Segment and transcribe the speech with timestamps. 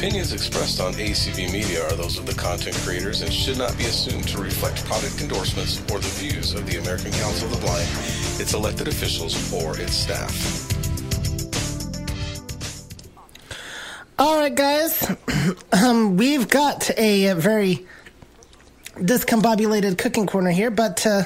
[0.00, 3.84] opinions expressed on ACB Media are those of the content creators and should not be
[3.84, 7.86] assumed to reflect product endorsements or the views of the American Council of the Blind,
[8.40, 10.32] its elected officials, or its staff.
[14.18, 15.14] All right, guys.
[15.72, 17.86] um, we've got a very
[18.94, 21.24] discombobulated cooking corner here, but uh,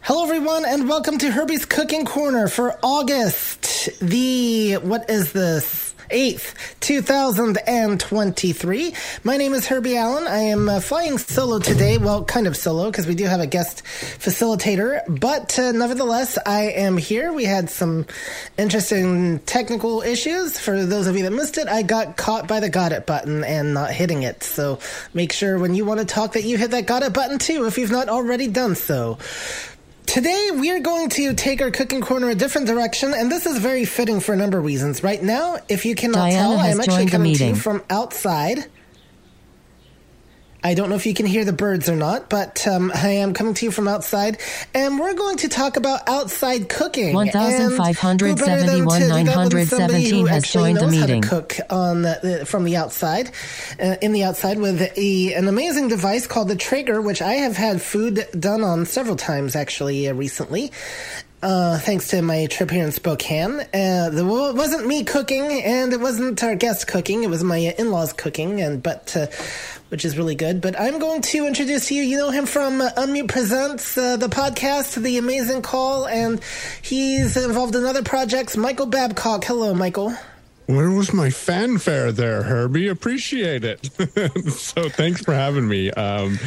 [0.00, 3.90] hello, everyone, and welcome to Herbie's Cooking Corner for August.
[4.00, 5.85] The what is this?
[6.10, 8.94] 8th, 2023.
[9.24, 10.26] My name is Herbie Allen.
[10.26, 11.98] I am uh, flying solo today.
[11.98, 16.70] Well, kind of solo because we do have a guest facilitator, but uh, nevertheless, I
[16.70, 17.32] am here.
[17.32, 18.06] We had some
[18.56, 20.58] interesting technical issues.
[20.58, 23.44] For those of you that missed it, I got caught by the got it button
[23.44, 24.42] and not hitting it.
[24.42, 24.78] So
[25.14, 27.66] make sure when you want to talk that you hit that got it button too
[27.66, 29.18] if you've not already done so.
[30.06, 33.58] Today, we are going to take our cooking corner a different direction, and this is
[33.58, 35.02] very fitting for a number of reasons.
[35.02, 38.66] Right now, if you cannot Diana tell, I am actually coming to you from outside.
[40.66, 43.34] I don't know if you can hear the birds or not, but um, I am
[43.34, 44.38] coming to you from outside,
[44.74, 47.14] and we're going to talk about outside cooking.
[47.14, 47.30] And
[48.30, 51.06] who better than to do that than somebody who 1571 has joined the knows how
[51.06, 51.22] to meeting.
[51.22, 53.30] cook on the, from the outside,
[53.80, 57.56] uh, in the outside with a, an amazing device called the Traeger, which I have
[57.56, 60.72] had food done on several times actually uh, recently.
[61.42, 63.60] Uh, thanks to my trip here in Spokane.
[63.60, 67.22] Uh, the, well, it wasn't me cooking, and it wasn't our guest cooking.
[67.22, 69.26] It was my in-laws cooking, and but uh,
[69.88, 70.60] which is really good.
[70.60, 72.02] But I'm going to introduce you.
[72.02, 76.40] You know him from uh, Unmute Presents, uh, the podcast, The Amazing Call, and
[76.82, 78.56] he's involved in other projects.
[78.56, 79.44] Michael Babcock.
[79.44, 80.14] Hello, Michael.
[80.66, 82.88] Where was my fanfare there, Herbie?
[82.88, 83.86] Appreciate it.
[84.50, 85.92] so thanks for having me.
[85.92, 86.38] Um,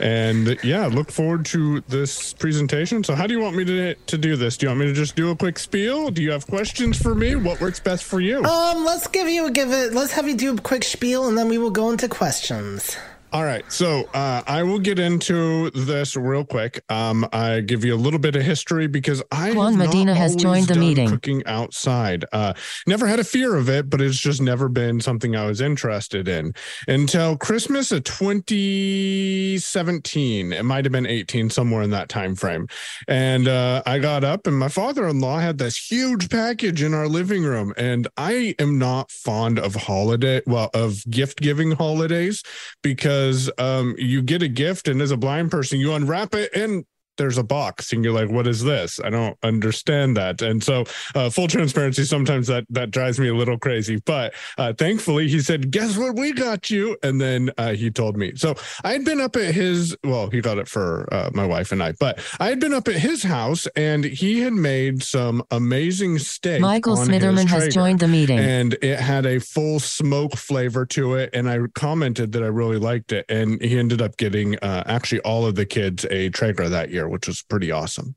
[0.00, 3.04] and yeah, look forward to this presentation.
[3.04, 4.56] So how do you want me to, to do this?
[4.56, 6.10] Do you want me to just do a quick spiel?
[6.10, 7.36] Do you have questions for me?
[7.36, 8.42] What works best for you?
[8.42, 9.92] Um, let's give you a give it.
[9.92, 12.96] Let's have you do a quick spiel, and then we will go into questions.
[13.30, 16.82] All right, so uh, I will get into this real quick.
[16.88, 20.68] Um, I give you a little bit of history because I Juan Medina has joined
[20.68, 21.10] the meeting.
[21.10, 22.54] Cooking outside, uh,
[22.86, 26.26] never had a fear of it, but it's just never been something I was interested
[26.26, 26.54] in
[26.86, 30.52] until Christmas of 2017.
[30.54, 32.66] It might have been 18, somewhere in that time frame.
[33.08, 37.42] And uh, I got up, and my father-in-law had this huge package in our living
[37.42, 42.42] room, and I am not fond of holiday, well, of gift giving holidays
[42.82, 43.17] because
[43.58, 46.84] um, you get a gift and as a blind person you unwrap it and
[47.18, 49.00] there's a box and you're like what is this?
[49.00, 50.40] I don't understand that.
[50.42, 50.84] And so
[51.14, 55.40] uh, full transparency sometimes that that drives me a little crazy but uh, thankfully he
[55.40, 56.96] said guess what we got you?
[57.02, 58.32] And then uh, he told me.
[58.36, 61.72] So i had been up at his well he got it for uh, my wife
[61.72, 65.42] and i but i had been up at his house and he had made some
[65.50, 68.38] amazing steak Michael Smitherman has joined the meeting.
[68.38, 72.78] and it had a full smoke flavor to it and i commented that i really
[72.78, 76.68] liked it and he ended up getting uh, actually all of the kids a traeger
[76.68, 78.14] that year which was pretty awesome.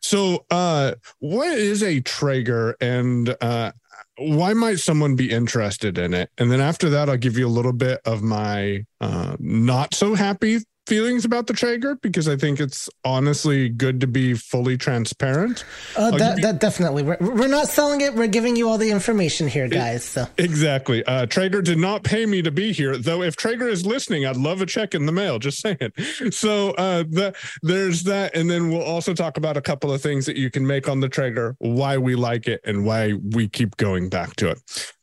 [0.00, 3.72] So uh what is a traeger and uh
[4.18, 6.30] why might someone be interested in it?
[6.38, 10.14] And then after that i'll give you a little bit of my uh not so
[10.14, 15.64] happy feelings about the traeger because i think it's honestly good to be fully transparent
[15.96, 17.02] Uh, that, you- that definitely.
[17.02, 18.14] We're, we're not selling it.
[18.14, 20.04] We're giving you all the information here, guys.
[20.04, 21.04] So Exactly.
[21.04, 23.22] Uh, Traeger did not pay me to be here, though.
[23.22, 25.38] If Traeger is listening, I'd love a check in the mail.
[25.38, 25.78] Just saying.
[26.30, 30.24] So uh, the, there's that, and then we'll also talk about a couple of things
[30.26, 33.76] that you can make on the Traeger, why we like it, and why we keep
[33.76, 34.60] going back to it.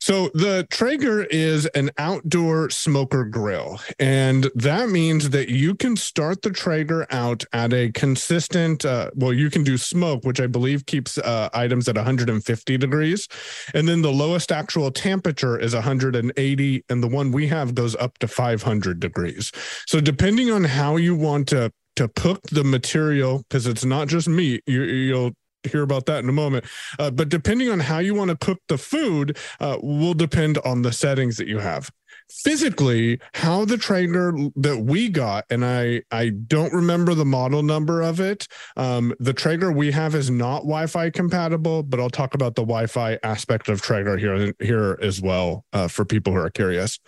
[0.10, 6.42] So the Traeger is an outdoor smoker grill, and that means that you can start
[6.42, 8.84] the Traeger out at a consistent.
[8.84, 13.28] Uh, well, you can do smoke, which I believe keeps uh, items at 150 degrees,
[13.76, 18.18] and then the lowest actual temperature is 180, and the one we have goes up
[18.18, 19.52] to 500 degrees.
[19.86, 24.28] So depending on how you want to to cook the material, because it's not just
[24.28, 25.34] meat, you, you'll
[25.64, 26.66] hear about that in a moment.
[26.98, 30.82] Uh, but depending on how you want to cook the food, uh, will depend on
[30.82, 31.92] the settings that you have.
[32.32, 38.02] Physically, how the Traeger that we got, and I I don't remember the model number
[38.02, 38.48] of it.
[38.76, 43.20] Um, the Traeger we have is not Wi-Fi compatible, but I'll talk about the Wi-Fi
[43.24, 47.00] aspect of Traeger here here as well uh, for people who are curious.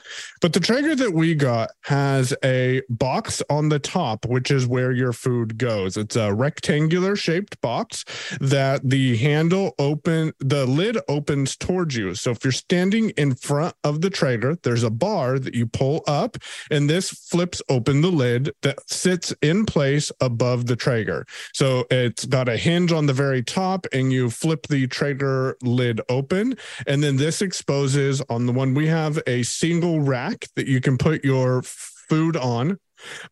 [0.42, 4.92] But the Traeger that we got has a box on the top, which is where
[4.92, 5.98] your food goes.
[5.98, 8.06] It's a rectangular shaped box
[8.40, 12.16] that the handle open, the lid opens towards you.
[12.16, 15.66] So if you're standing in front of the Traeger, there's a a bar that you
[15.66, 16.38] pull up,
[16.70, 21.26] and this flips open the lid that sits in place above the Traeger.
[21.54, 26.02] So it's got a hinge on the very top, and you flip the Traeger lid
[26.10, 26.56] open,
[26.88, 30.98] and then this exposes on the one we have a single rack that you can
[30.98, 32.78] put your food on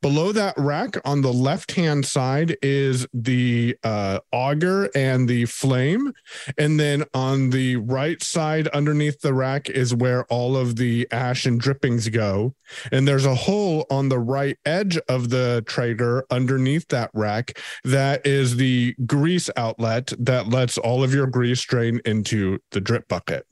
[0.01, 6.13] Below that rack on the left hand side is the uh, auger and the flame.
[6.57, 11.45] And then on the right side underneath the rack is where all of the ash
[11.45, 12.55] and drippings go.
[12.91, 18.25] And there's a hole on the right edge of the Traeger underneath that rack that
[18.25, 23.45] is the grease outlet that lets all of your grease drain into the drip bucket.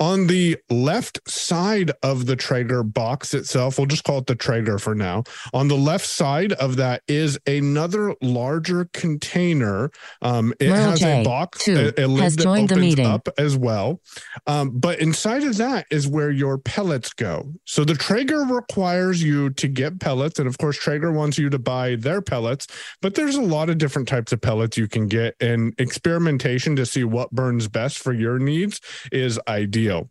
[0.00, 4.78] On the left side of the Traeger box itself, we'll just call it the Traeger
[4.78, 5.24] for now.
[5.52, 9.90] On the left side of that is another larger container.
[10.22, 13.06] Um, it has a box, a, a lid has that joined opens the meeting.
[13.06, 14.00] up as well.
[14.46, 17.52] Um, but inside of that is where your pellets go.
[17.64, 21.58] So the Traeger requires you to get pellets, and of course, Traeger wants you to
[21.58, 22.66] buy their pellets.
[23.02, 26.86] But there's a lot of different types of pellets you can get, and experimentation to
[26.86, 28.80] see what burns best for your needs
[29.12, 30.10] is ideal.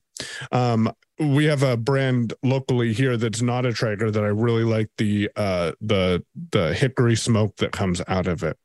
[0.51, 4.89] Um, we have a brand locally here that's not a Traeger that I really like
[4.97, 8.57] the uh, the the hickory smoke that comes out of it.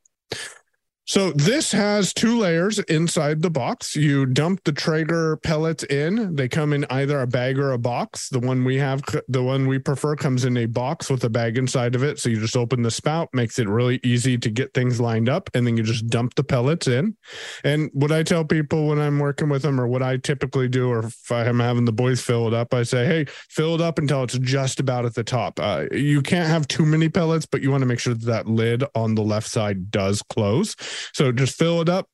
[1.05, 3.95] So this has two layers inside the box.
[3.95, 6.35] You dump the Traeger pellets in.
[6.35, 8.29] They come in either a bag or a box.
[8.29, 11.57] The one we have, the one we prefer, comes in a box with a bag
[11.57, 12.19] inside of it.
[12.19, 15.49] So you just open the spout, makes it really easy to get things lined up,
[15.53, 17.17] and then you just dump the pellets in.
[17.63, 20.89] And what I tell people when I'm working with them, or what I typically do,
[20.89, 23.97] or if I'm having the boys fill it up, I say, "Hey, fill it up
[23.97, 25.59] until it's just about at the top.
[25.59, 28.47] Uh, you can't have too many pellets, but you want to make sure that, that
[28.47, 30.75] lid on the left side does close."
[31.13, 32.07] So just fill it up.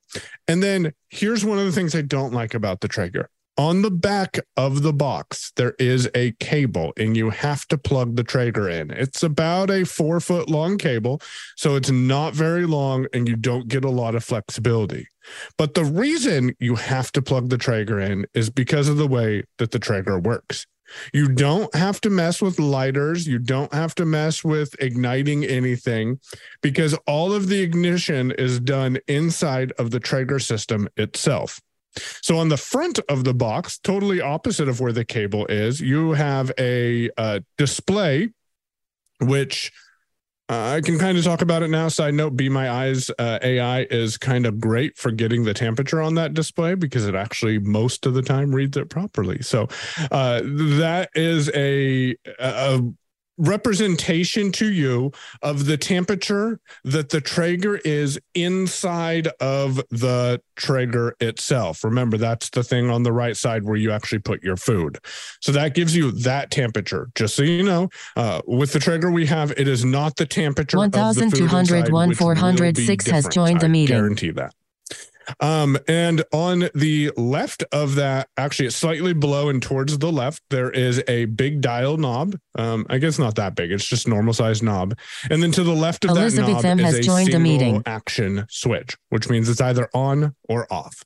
[0.46, 3.28] And then here's one of the things I don't like about the Traeger.
[3.58, 8.14] On the back of the box, there is a cable, and you have to plug
[8.14, 8.92] the Traeger in.
[8.92, 11.20] It's about a four foot long cable,
[11.56, 15.08] so it's not very long, and you don't get a lot of flexibility.
[15.56, 19.42] But the reason you have to plug the Traeger in is because of the way
[19.58, 20.64] that the Traeger works.
[21.12, 23.26] You don't have to mess with lighters.
[23.26, 26.20] You don't have to mess with igniting anything
[26.62, 31.60] because all of the ignition is done inside of the Traeger system itself.
[32.22, 36.12] So on the front of the box, totally opposite of where the cable is, you
[36.12, 38.30] have a, a display
[39.20, 39.72] which
[40.50, 41.88] uh, I can kind of talk about it now.
[41.88, 46.00] Side note: Be My Eyes uh, AI is kind of great for getting the temperature
[46.00, 49.42] on that display because it actually most of the time reads it properly.
[49.42, 49.68] So
[50.10, 52.80] uh, that is a, a
[53.38, 55.12] representation to you
[55.42, 61.84] of the temperature that the Traeger is inside of the Traeger itself.
[61.84, 64.98] Remember, that's the thing on the right side where you actually put your food.
[65.40, 67.08] So that gives you that temperature.
[67.14, 70.76] Just so you know, uh, with the Traeger we have, it is not the temperature.
[70.76, 73.96] 1200 1406 has joined the meeting.
[73.96, 74.54] I guarantee that.
[75.40, 80.42] Um, and on the left of that, actually, it's slightly below and towards the left,
[80.50, 82.36] there is a big dial knob.
[82.56, 84.98] Um, I guess not that big; it's just normal size knob.
[85.30, 87.40] And then to the left of Elizabeth that knob M is has a joined single
[87.40, 87.82] a meeting.
[87.86, 91.04] action switch, which means it's either on or off.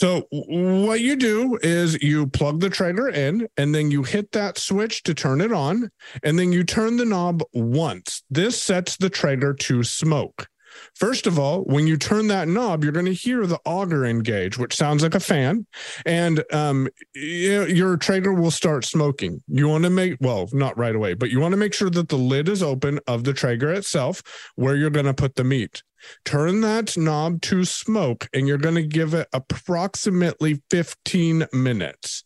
[0.00, 4.56] So what you do is you plug the Traeger in and then you hit that
[4.56, 5.90] switch to turn it on
[6.22, 8.22] and then you turn the knob once.
[8.30, 10.46] This sets the Traeger to smoke.
[10.94, 14.58] First of all, when you turn that knob, you're going to hear the auger engage,
[14.58, 15.66] which sounds like a fan,
[16.04, 19.42] and um, your Traeger will start smoking.
[19.48, 22.08] You want to make well, not right away, but you want to make sure that
[22.08, 24.22] the lid is open of the Traeger itself,
[24.56, 25.82] where you're going to put the meat.
[26.24, 32.24] Turn that knob to smoke, and you're going to give it approximately 15 minutes.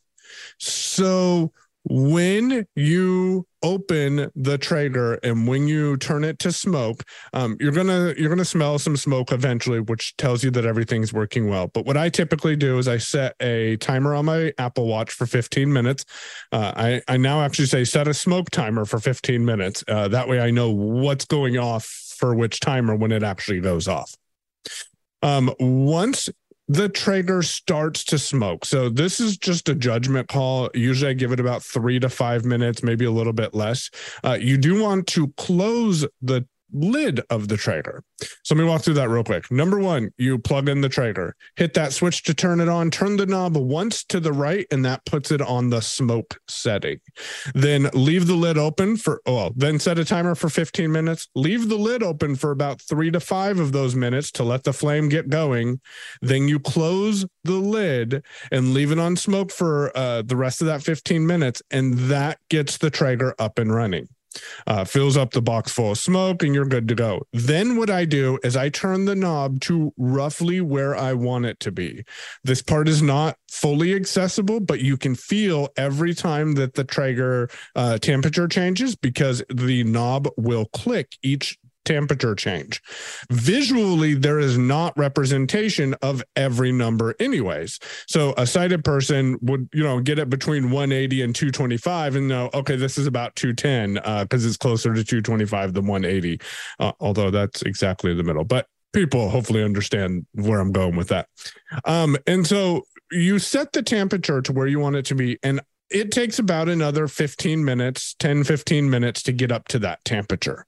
[0.58, 1.52] So
[1.84, 8.14] when you open the Traeger and when you turn it to smoke, um, you're gonna
[8.16, 11.68] you're gonna smell some smoke eventually, which tells you that everything's working well.
[11.68, 15.26] But what I typically do is I set a timer on my Apple Watch for
[15.26, 16.04] 15 minutes.
[16.52, 19.84] Uh, I I now actually say set a smoke timer for 15 minutes.
[19.88, 21.84] Uh, that way I know what's going off
[22.16, 24.14] for which timer when it actually goes off.
[25.22, 26.28] Um, once
[26.72, 28.64] the Traeger starts to smoke.
[28.64, 30.70] So this is just a judgment call.
[30.72, 33.90] Usually I give it about three to five minutes, maybe a little bit less.
[34.24, 38.02] Uh, you do want to close the lid of the Traeger.
[38.42, 39.50] So let me walk through that real quick.
[39.50, 43.16] Number one, you plug in the Traeger, hit that switch to turn it on, turn
[43.16, 47.00] the knob once to the right, and that puts it on the smoke setting.
[47.54, 51.28] Then leave the lid open for, oh, then set a timer for 15 minutes.
[51.34, 54.72] Leave the lid open for about three to five of those minutes to let the
[54.72, 55.80] flame get going.
[56.20, 60.66] Then you close the lid and leave it on smoke for uh, the rest of
[60.66, 61.62] that 15 minutes.
[61.70, 64.08] And that gets the Traeger up and running
[64.66, 67.26] uh, fills up the box full of smoke, and you're good to go.
[67.32, 71.60] Then what I do is I turn the knob to roughly where I want it
[71.60, 72.04] to be.
[72.44, 77.48] This part is not fully accessible, but you can feel every time that the Traeger
[77.74, 82.82] uh, temperature changes because the knob will click each temperature change.
[83.30, 87.78] Visually, there is not representation of every number, anyways.
[88.06, 92.50] So a sighted person would, you know, get it between 180 and 225 and know,
[92.54, 96.40] okay, this is about 210 because uh, it's closer to 225 than 180,
[96.80, 98.44] uh, although that's exactly the middle.
[98.44, 101.28] But people hopefully understand where I'm going with that.
[101.84, 105.38] Um, and so you set the temperature to where you want it to be.
[105.42, 105.60] And
[105.92, 110.66] it takes about another 15 minutes 10 15 minutes to get up to that temperature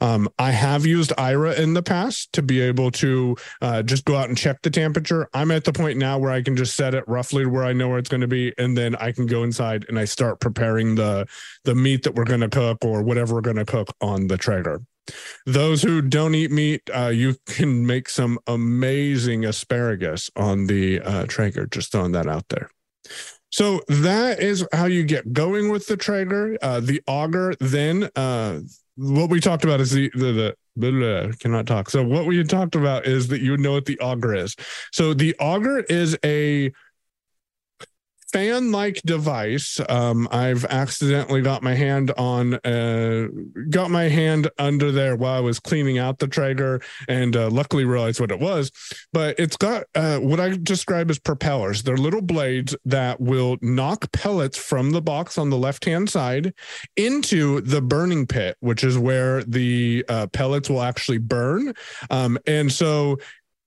[0.00, 4.16] um, i have used Aira in the past to be able to uh, just go
[4.16, 6.94] out and check the temperature i'm at the point now where i can just set
[6.94, 9.26] it roughly to where i know where it's going to be and then i can
[9.26, 11.26] go inside and i start preparing the
[11.64, 14.36] the meat that we're going to cook or whatever we're going to cook on the
[14.36, 14.80] Traeger
[15.44, 21.26] those who don't eat meat, uh, you can make some amazing asparagus on the uh,
[21.26, 21.66] Traeger.
[21.66, 22.70] Just throwing that out there.
[23.56, 26.58] So that is how you get going with the Traeger.
[26.60, 28.60] Uh, the auger, then uh,
[28.96, 31.88] what we talked about is the the, the blah, blah, cannot talk.
[31.88, 34.56] So what we talked about is that you know what the auger is.
[34.92, 36.70] So the auger is a
[38.32, 39.80] fan like device.
[39.88, 43.28] Um, I've accidentally got my hand on, uh,
[43.70, 47.84] got my hand under there while I was cleaning out the Traeger and uh, luckily
[47.84, 48.70] realized what it was.
[49.12, 51.82] But it's got uh, what I describe as propellers.
[51.82, 56.52] They're little blades that will knock pellets from the box on the left hand side
[56.96, 61.74] into the burning pit, which is where the uh, pellets will actually burn.
[62.10, 63.18] Um, and so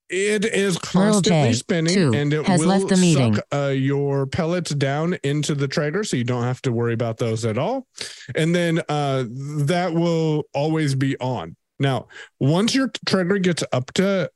[0.10, 3.36] it is constantly spinning and it has will left the meeting.
[3.36, 7.18] suck uh, your pellets down into the Traeger so you don't have to worry about
[7.18, 7.88] those at all.
[8.36, 11.56] And then uh, that will always be on.
[11.80, 12.08] Now,
[12.40, 14.30] once your Traeger gets up to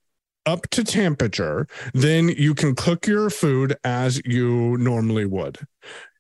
[0.46, 5.58] up to temperature, then you can cook your food as you normally would.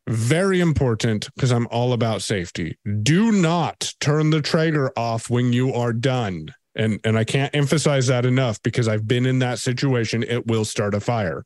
[0.07, 2.77] Very important because I'm all about safety.
[3.03, 8.08] Do not turn the Traeger off when you are done and and I can't emphasize
[8.08, 10.24] that enough because I've been in that situation.
[10.24, 11.46] It will start a fire.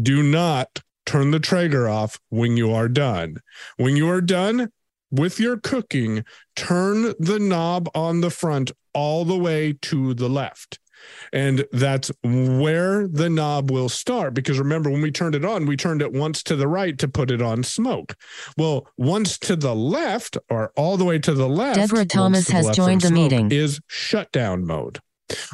[0.00, 3.38] Do not turn the Traeger off when you are done.
[3.76, 4.70] When you are done
[5.10, 10.78] with your cooking turn the knob on the front all the way to the left
[11.32, 14.34] and that's where the knob will start.
[14.34, 17.08] Because remember, when we turned it on, we turned it once to the right to
[17.08, 18.16] put it on smoke.
[18.56, 22.74] Well, once to the left or all the way to the left, Deborah Thomas has
[22.76, 25.00] joined the meeting, is shutdown mode.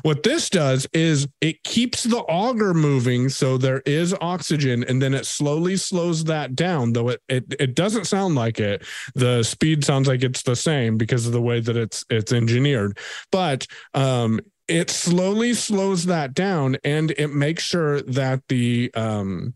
[0.03, 5.15] What this does is it keeps the auger moving so there is oxygen and then
[5.15, 8.85] it slowly slows that down though it, it it doesn't sound like it
[9.15, 12.97] the speed sounds like it's the same because of the way that it's it's engineered
[13.33, 19.54] but um it slowly slows that down and it makes sure that the um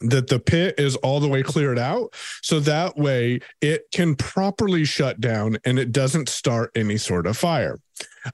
[0.00, 2.12] that the pit is all the way cleared out
[2.42, 7.36] so that way it can properly shut down and it doesn't start any sort of
[7.36, 7.78] fire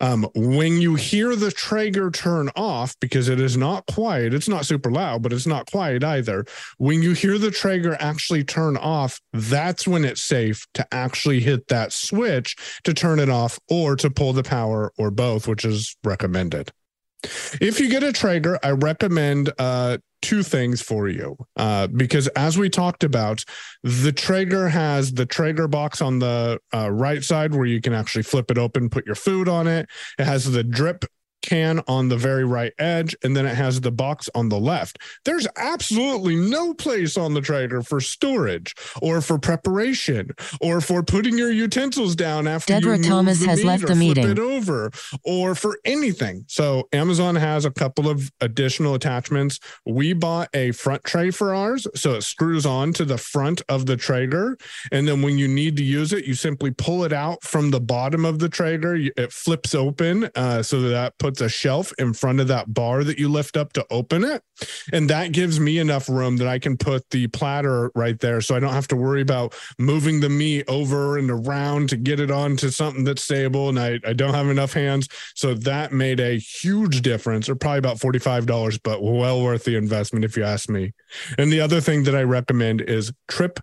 [0.00, 4.66] um, when you hear the Traeger turn off, because it is not quiet, it's not
[4.66, 6.44] super loud, but it's not quiet either.
[6.78, 11.68] When you hear the Traeger actually turn off, that's when it's safe to actually hit
[11.68, 15.96] that switch to turn it off or to pull the power or both, which is
[16.04, 16.70] recommended.
[17.60, 21.36] If you get a Traeger, I recommend uh, two things for you.
[21.56, 23.44] Uh, because as we talked about
[23.82, 28.22] the traeger has the traeger box on the uh, right side where you can actually
[28.22, 29.88] flip it open put your food on it.
[30.18, 31.04] It has the drip
[31.42, 34.98] can on the very right edge, and then it has the box on the left.
[35.24, 40.30] There's absolutely no place on the Traeger for storage or for preparation
[40.60, 44.28] or for putting your utensils down after Deborah you Thomas has left the meeting.
[44.28, 44.90] it over
[45.24, 46.44] or for anything.
[46.48, 49.58] So Amazon has a couple of additional attachments.
[49.86, 53.86] We bought a front tray for ours, so it screws on to the front of
[53.86, 54.56] the Traeger,
[54.90, 57.80] and then when you need to use it, you simply pull it out from the
[57.80, 58.94] bottom of the Traeger.
[58.94, 63.18] It flips open, uh, so that puts a shelf in front of that bar that
[63.18, 64.42] you lift up to open it.
[64.92, 68.40] And that gives me enough room that I can put the platter right there.
[68.40, 72.20] So I don't have to worry about moving the meat over and around to get
[72.20, 73.68] it onto something that's stable.
[73.68, 75.08] And I, I don't have enough hands.
[75.34, 80.24] So that made a huge difference, or probably about $45, but well worth the investment
[80.24, 80.92] if you ask me.
[81.38, 83.60] And the other thing that I recommend is Trip.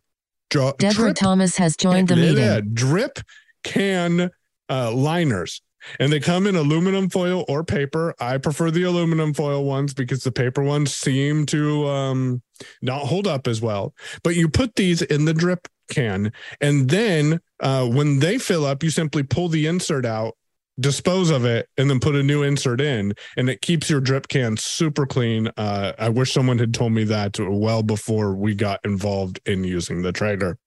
[0.79, 2.73] Deborah trip, Thomas has joined the meeting.
[2.73, 3.19] Drip
[3.63, 4.31] can
[4.67, 5.61] uh, liners
[5.99, 8.13] and they come in aluminum foil or paper.
[8.19, 12.41] I prefer the aluminum foil ones because the paper ones seem to um,
[12.81, 13.93] not hold up as well.
[14.23, 16.31] But you put these in the drip can,
[16.61, 20.35] and then uh, when they fill up, you simply pull the insert out,
[20.79, 24.27] dispose of it, and then put a new insert in, and it keeps your drip
[24.27, 25.49] can super clean.
[25.57, 30.01] Uh, I wish someone had told me that well before we got involved in using
[30.01, 30.57] the Traeger.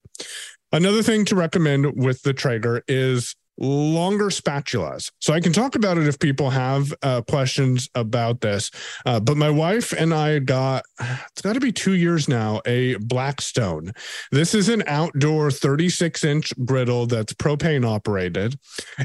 [0.73, 5.11] Another thing to recommend with the Traeger is longer spatulas.
[5.21, 8.71] So I can talk about it if people have uh, questions about this.
[9.07, 12.97] Uh, but my wife and I got, it's got to be two years now, a
[12.97, 13.93] Blackstone.
[14.33, 18.59] This is an outdoor 36 inch griddle that's propane operated.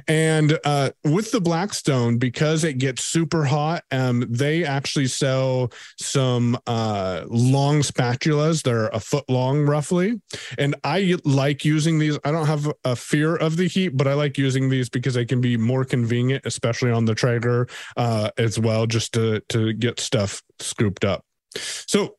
[0.08, 6.58] And uh, with the Blackstone, because it gets super hot, um, they actually sell some
[6.66, 8.64] uh, long spatulas.
[8.64, 10.20] They're a foot long roughly.
[10.58, 12.18] And I like using these.
[12.24, 15.26] I don't have a fear of the heat, but I like using these because they
[15.26, 20.00] can be more convenient, especially on the Traeger uh, as well, just to to get
[20.00, 21.24] stuff scooped up.
[21.56, 22.16] So,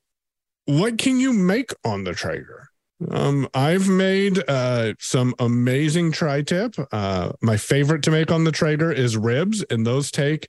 [0.65, 2.69] what can you make on the Traeger?
[3.11, 6.75] Um, I've made uh, some amazing tri-tip.
[6.91, 10.49] Uh, my favorite to make on the Traeger is ribs, and those take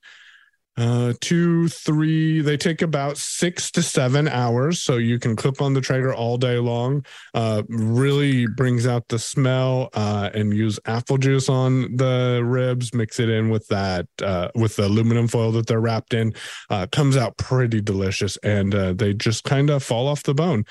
[0.79, 4.81] uh, two, three, they take about six to seven hours.
[4.81, 7.05] So you can cook on the Traeger all day long.
[7.33, 13.19] Uh, really brings out the smell uh, and use apple juice on the ribs, mix
[13.19, 16.33] it in with that, uh, with the aluminum foil that they're wrapped in.
[16.69, 20.63] Uh, comes out pretty delicious and uh, they just kind of fall off the bone.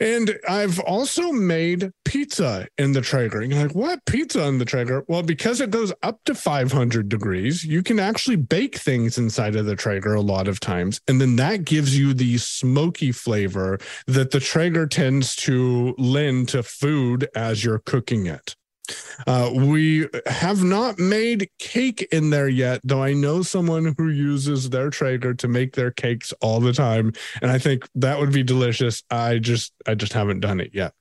[0.00, 3.42] And I've also made pizza in the Traeger.
[3.42, 5.04] You're like, what pizza in the Traeger?
[5.08, 9.66] Well, because it goes up to 500 degrees, you can actually bake things inside of
[9.66, 11.00] the Traeger a lot of times.
[11.06, 16.62] And then that gives you the smoky flavor that the Traeger tends to lend to
[16.62, 18.56] food as you're cooking it.
[19.26, 24.70] Uh, we have not made cake in there yet, though I know someone who uses
[24.70, 28.42] their Traeger to make their cakes all the time, and I think that would be
[28.42, 29.02] delicious.
[29.10, 30.92] I just I just haven't done it yet.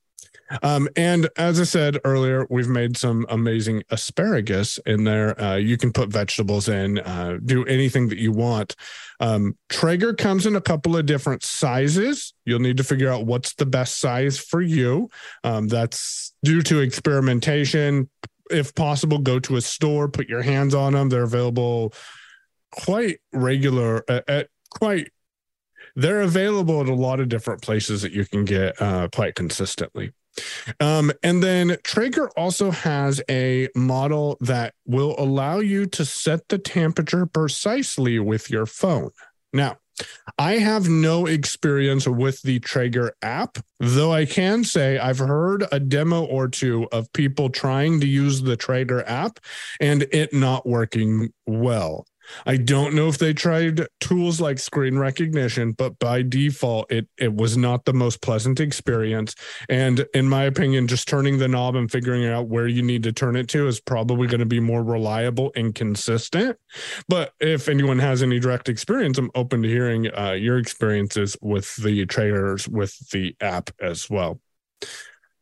[0.63, 5.39] Um, and as I said earlier, we've made some amazing asparagus in there.
[5.39, 8.75] Uh, you can put vegetables in, uh, do anything that you want.
[9.19, 12.33] Um, Traeger comes in a couple of different sizes.
[12.45, 15.09] You'll need to figure out what's the best size for you.
[15.43, 18.09] Um, that's due to experimentation.
[18.49, 21.09] If possible, go to a store, put your hands on them.
[21.09, 21.93] They're available
[22.71, 25.11] quite regular at, at quite
[25.95, 30.13] they're available at a lot of different places that you can get uh, quite consistently.
[30.79, 36.57] Um, and then Traeger also has a model that will allow you to set the
[36.57, 39.11] temperature precisely with your phone.
[39.53, 39.77] Now,
[40.37, 45.79] I have no experience with the Traeger app, though I can say I've heard a
[45.79, 49.39] demo or two of people trying to use the Traeger app
[49.79, 52.05] and it not working well.
[52.45, 57.33] I don't know if they tried tools like screen recognition, but by default, it it
[57.33, 59.35] was not the most pleasant experience.
[59.67, 63.11] And in my opinion, just turning the knob and figuring out where you need to
[63.11, 66.57] turn it to is probably going to be more reliable and consistent.
[67.07, 71.75] But if anyone has any direct experience, I'm open to hearing uh, your experiences with
[71.77, 74.39] the Traegers with the app as well.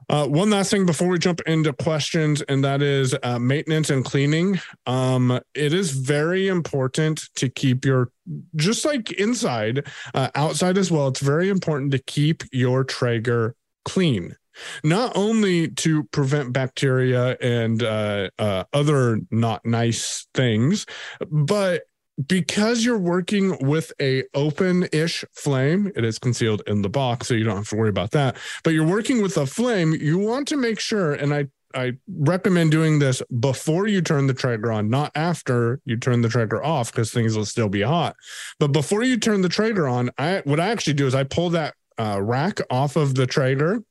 [0.10, 4.06] Uh, one last thing before we jump into questions, and that is uh, maintenance and
[4.06, 4.60] cleaning.
[4.86, 8.12] Um, it is very important to keep your,
[8.56, 14.36] just like inside, uh, outside as well, it's very important to keep your Traeger clean.
[14.84, 20.86] Not only to prevent bacteria and uh, uh, other not nice things,
[21.30, 21.84] but
[22.26, 27.44] because you're working with a open-ish flame it is concealed in the box so you
[27.44, 30.58] don't have to worry about that but you're working with a flame you want to
[30.58, 35.12] make sure and i i recommend doing this before you turn the Traeger on not
[35.16, 38.16] after you turn the Traeger off because things will still be hot
[38.60, 41.52] but before you turn the Traeger on i what i actually do is i pull
[41.52, 43.84] that uh, rack off of the Traeger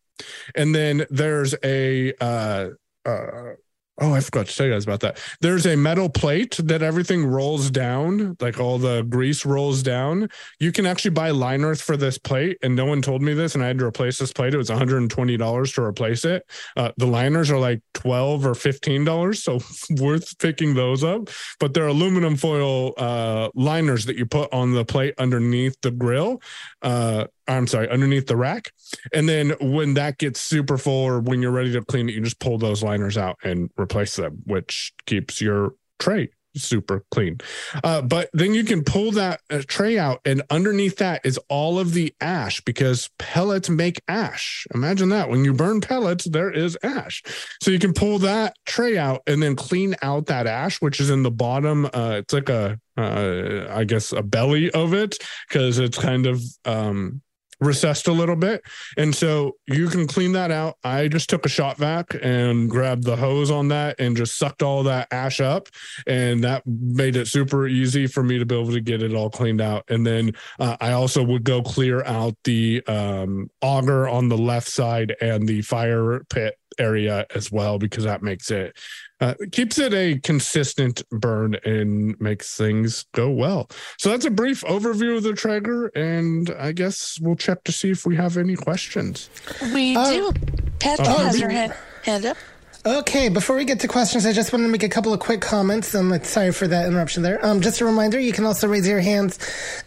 [0.54, 2.68] and then there's a uh,
[3.04, 3.52] uh,
[3.98, 5.18] Oh, I forgot to tell you guys about that.
[5.40, 10.28] There's a metal plate that everything rolls down, like all the grease rolls down.
[10.60, 13.54] You can actually buy line earth for this plate, and no one told me this,
[13.54, 14.52] and I had to replace this plate.
[14.52, 16.44] It was $120 to replace it.
[16.76, 19.60] Uh, the liners are like 12 or $15, so
[20.02, 21.30] worth picking those up.
[21.58, 26.42] But they're aluminum foil uh, liners that you put on the plate underneath the grill.
[26.82, 28.72] Uh, I'm sorry, underneath the rack.
[29.12, 32.20] And then when that gets super full or when you're ready to clean it, you
[32.20, 37.38] just pull those liners out and replace them, which keeps your tray super clean.
[37.84, 41.78] Uh, but then you can pull that uh, tray out, and underneath that is all
[41.78, 44.66] of the ash because pellets make ash.
[44.74, 47.22] Imagine that when you burn pellets, there is ash.
[47.62, 51.10] So you can pull that tray out and then clean out that ash, which is
[51.10, 51.86] in the bottom.
[51.86, 55.16] Uh, it's like a, uh, I guess, a belly of it
[55.48, 57.22] because it's kind of um,
[57.60, 58.62] recessed a little bit.
[58.96, 60.76] And so you can clean that out.
[60.84, 64.62] I just took a shop vac and grabbed the hose on that and just sucked
[64.62, 65.68] all that ash up.
[66.06, 69.30] And that made it super easy for me to be able to get it all
[69.30, 69.84] cleaned out.
[69.88, 74.68] And then uh, I also would go clear out the um, auger on the left
[74.68, 78.76] side and the fire pit area as well because that makes it
[79.20, 83.68] uh, keeps it a consistent burn and makes things go well.
[83.98, 87.90] So that's a brief overview of the Traeger, and I guess we'll check to see
[87.90, 89.30] if we have any questions.
[89.72, 90.32] We uh, do.
[90.78, 91.74] Petra uh, has her hand,
[92.04, 92.36] hand up.
[92.86, 95.40] Okay, before we get to questions, I just wanted to make a couple of quick
[95.40, 95.92] comments.
[95.92, 97.44] I'm sorry for that interruption there.
[97.44, 99.40] Um, just a reminder, you can also raise your hands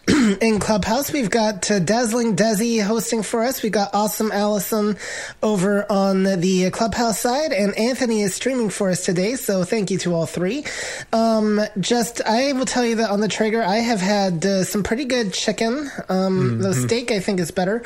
[0.41, 1.09] in Clubhouse.
[1.09, 3.63] We've got uh, Dazzling Desi hosting for us.
[3.63, 4.97] We've got Awesome Allison
[5.41, 9.35] over on the Clubhouse side, and Anthony is streaming for us today.
[9.35, 10.65] So thank you to all three.
[11.13, 14.83] Um, just, I will tell you that on the Traeger, I have had uh, some
[14.83, 15.89] pretty good chicken.
[16.09, 16.61] Um, mm-hmm.
[16.63, 17.81] The steak, I think, is better.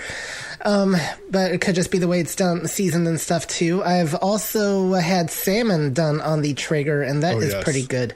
[0.63, 0.95] Um,
[1.29, 3.83] but it could just be the way it's done, seasoned and stuff too.
[3.83, 7.63] I've also had salmon done on the Traeger, and that oh, is yes.
[7.63, 8.15] pretty good.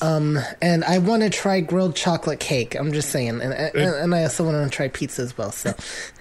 [0.00, 2.74] Um, and I want to try grilled chocolate cake.
[2.74, 5.52] I'm just saying, and, and, and I also want to try pizza as well.
[5.52, 5.72] So,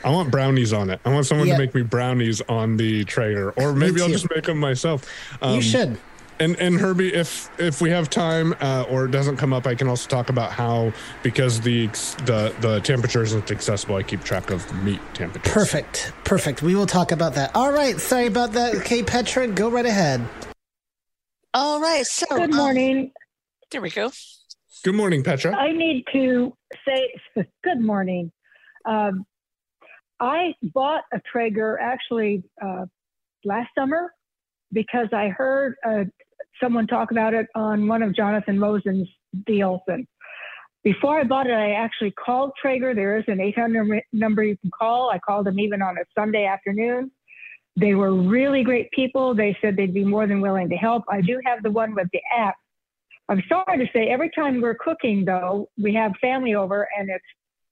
[0.03, 1.01] I want brownies on it.
[1.03, 4.45] I want someone to make me brownies on the Traeger, or maybe I'll just make
[4.45, 5.05] them myself.
[5.41, 5.97] Um, you should
[6.41, 9.75] and and Herbie, if if we have time uh, or it doesn't come up, I
[9.75, 11.85] can also talk about how because the
[12.25, 15.49] the the temperature isn't accessible, I keep track of meat temperature.
[15.49, 16.63] Perfect, perfect.
[16.63, 17.55] We will talk about that.
[17.55, 18.75] All right, sorry about that.
[18.75, 20.27] Okay, Petra, go right ahead.
[21.53, 22.05] All right.
[22.05, 22.97] So good morning.
[22.97, 23.11] Um,
[23.69, 24.11] there we go.
[24.83, 25.55] Good morning, Petra.
[25.55, 26.53] I need to
[26.87, 27.13] say
[27.63, 28.31] good morning.
[28.85, 29.25] Um,
[30.19, 32.85] I bought a Traeger actually uh,
[33.45, 34.11] last summer
[34.71, 36.05] because I heard a
[36.61, 39.07] someone talk about it on one of Jonathan Mosen's
[39.45, 39.81] deals.
[39.87, 40.07] And
[40.83, 42.95] before I bought it, I actually called Traeger.
[42.95, 45.09] There is an 800 number you can call.
[45.09, 47.11] I called them even on a Sunday afternoon.
[47.79, 49.33] They were really great people.
[49.33, 51.03] They said they'd be more than willing to help.
[51.09, 52.55] I do have the one with the app.
[53.29, 57.23] I'm sorry to say, every time we're cooking, though, we have family over and it's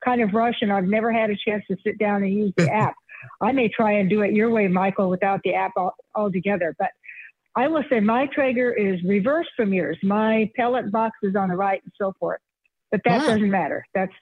[0.04, 2.69] kind of rushed, and I've never had a chance to sit down and use the
[2.73, 2.95] app.
[3.41, 5.73] I may try and do it your way, Michael, without the app
[6.15, 6.73] altogether.
[6.80, 6.91] But
[7.56, 9.98] I will say my Traeger is reversed from yours.
[10.04, 12.40] My pellet box is on the right and so forth.
[12.92, 13.28] But that ah.
[13.28, 13.86] doesn't matter.
[13.94, 14.14] That's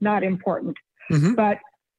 [0.00, 0.76] not important.
[1.10, 1.34] Mm-hmm.
[1.34, 1.58] But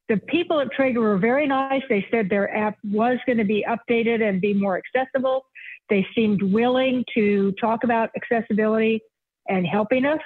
[0.09, 1.81] the people at Traeger were very nice.
[1.89, 5.45] They said their app was going to be updated and be more accessible.
[5.89, 9.01] They seemed willing to talk about accessibility
[9.47, 10.19] and helping us.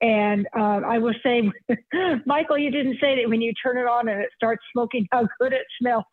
[0.00, 1.48] And uh, I will say,
[2.26, 5.28] Michael, you didn't say that when you turn it on and it starts smoking, how
[5.40, 6.04] good it smells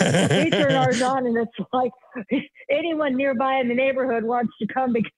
[0.00, 1.92] we turn ours on and it's like
[2.70, 5.10] anyone nearby in the neighborhood wants to come because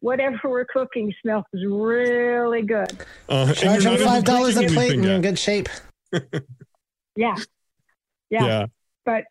[0.00, 2.92] whatever we're cooking smells really good.
[3.28, 5.68] Uh, Charge them five dollars a plate and you're in good shape.
[6.12, 6.20] yeah.
[7.16, 7.36] yeah.
[8.30, 8.66] Yeah.
[9.04, 9.24] But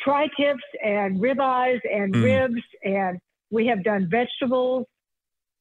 [0.00, 2.22] tri tips and ribeyes and mm.
[2.22, 3.18] ribs and
[3.50, 4.86] we have done vegetables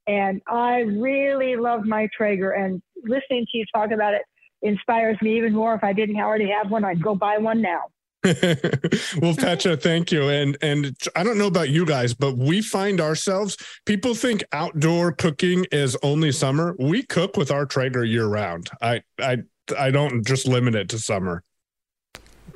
[0.08, 4.24] and I really love my Traeger and listening to you talk about it
[4.62, 5.74] inspires me even more.
[5.76, 7.82] If I didn't already have one, I'd go buy one now.
[9.22, 10.30] well, Petra, thank you.
[10.30, 15.12] And and I don't know about you guys, but we find ourselves people think outdoor
[15.12, 16.76] cooking is only summer.
[16.80, 18.70] We cook with our Traeger year round.
[18.82, 19.40] I I
[19.78, 21.44] I don't just limit it to summer.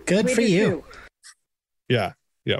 [0.05, 0.65] Good we for you.
[0.65, 0.83] Too.
[1.89, 2.13] Yeah.
[2.45, 2.59] Yeah.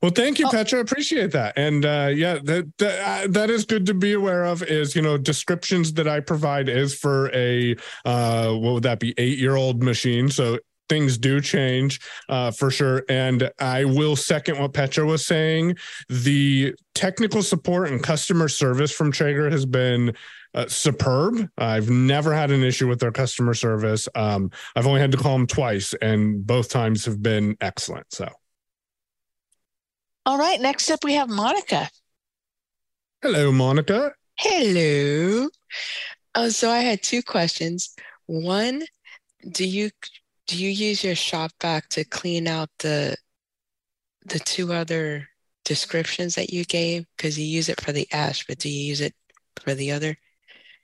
[0.00, 0.50] Well, thank you, oh.
[0.50, 0.78] Petra.
[0.78, 1.54] Appreciate that.
[1.58, 4.62] And uh, yeah, that that, uh, that is good to be aware of.
[4.62, 9.12] Is you know descriptions that I provide is for a uh, what would that be
[9.18, 10.28] eight year old machine.
[10.28, 13.04] So things do change uh, for sure.
[13.08, 15.76] And I will second what Petra was saying.
[16.08, 20.14] The technical support and customer service from Traeger has been
[20.54, 21.48] uh, superb.
[21.58, 24.08] I've never had an issue with their customer service.
[24.14, 28.12] Um, I've only had to call them twice, and both times have been excellent.
[28.12, 28.28] So.
[30.26, 30.60] All right.
[30.60, 31.88] Next up, we have Monica.
[33.22, 34.12] Hello, Monica.
[34.38, 35.48] Hello.
[36.34, 37.94] Oh, so I had two questions.
[38.26, 38.84] One,
[39.50, 39.90] do you
[40.48, 43.16] do you use your shop vac to clean out the
[44.26, 45.28] the two other
[45.64, 47.06] descriptions that you gave?
[47.16, 49.14] Because you use it for the ash, but do you use it
[49.60, 50.16] for the other?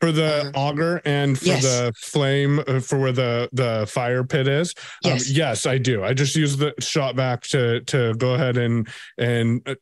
[0.04, 1.62] For the uh, auger and for yes.
[1.62, 4.74] the flame uh, for where the the fire pit is?
[5.02, 5.30] Um, yes.
[5.30, 6.04] Um, yes i do.
[6.04, 8.86] I just use the shop vac to to go ahead and
[9.16, 9.76] and uh,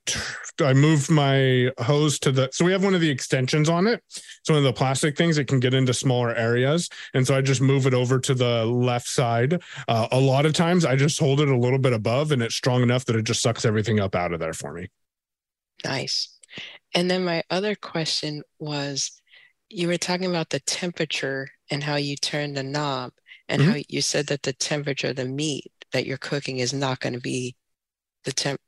[0.61, 4.01] i move my hose to the so we have one of the extensions on it.
[4.07, 5.39] It's one of the plastic things.
[5.39, 6.89] It can get into smaller areas.
[7.15, 9.61] And so i just move it over to the left side.
[9.89, 12.55] Uh, a lot of times i just hold it a little bit above and it's
[12.55, 14.87] strong enough that it just sucks everything up out of there for me.
[15.85, 16.39] Nice.
[16.95, 19.22] And then my other question was
[19.73, 23.13] you were talking about the temperature and how you turn the knob
[23.49, 23.71] and mm-hmm.
[23.71, 27.15] how you said that the temperature of the meat that you're cooking is not going
[27.15, 27.57] to be
[28.25, 28.61] the temp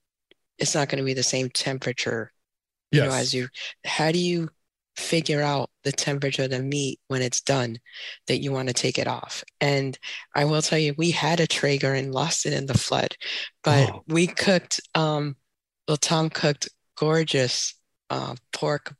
[0.58, 2.32] it's not going to be the same temperature
[2.90, 3.02] yes.
[3.02, 3.48] you know as you
[3.84, 4.48] how do you
[4.96, 7.76] figure out the temperature of the meat when it's done
[8.28, 9.98] that you want to take it off and
[10.34, 13.16] i will tell you we had a traeger and lost it in the flood
[13.64, 14.02] but oh.
[14.06, 15.36] we cooked um
[15.88, 17.74] well tom cooked gorgeous
[18.10, 18.94] uh, pork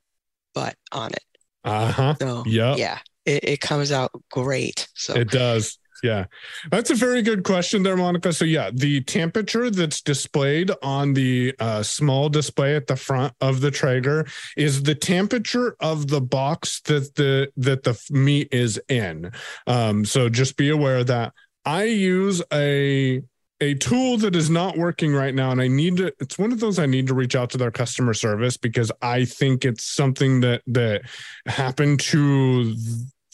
[0.53, 1.23] butt on it
[1.65, 2.15] uh huh.
[2.21, 2.77] So, yeah.
[2.77, 2.99] Yeah.
[3.25, 4.87] It, it comes out great.
[4.95, 5.79] So it does.
[6.03, 6.27] Yeah,
[6.71, 8.35] that's a very good question there, Monica.
[8.35, 13.63] So, yeah, the temperature that's displayed on the uh, small display at the front of
[13.63, 19.33] the Traeger is the temperature of the box that the that the meat is in.
[19.67, 21.33] Um, so, just be aware that
[21.65, 23.23] I use a
[23.61, 26.61] a tool that is not working right now and i need to it's one of
[26.61, 30.41] those i need to reach out to their customer service because i think it's something
[30.41, 31.03] that that
[31.47, 32.75] happened to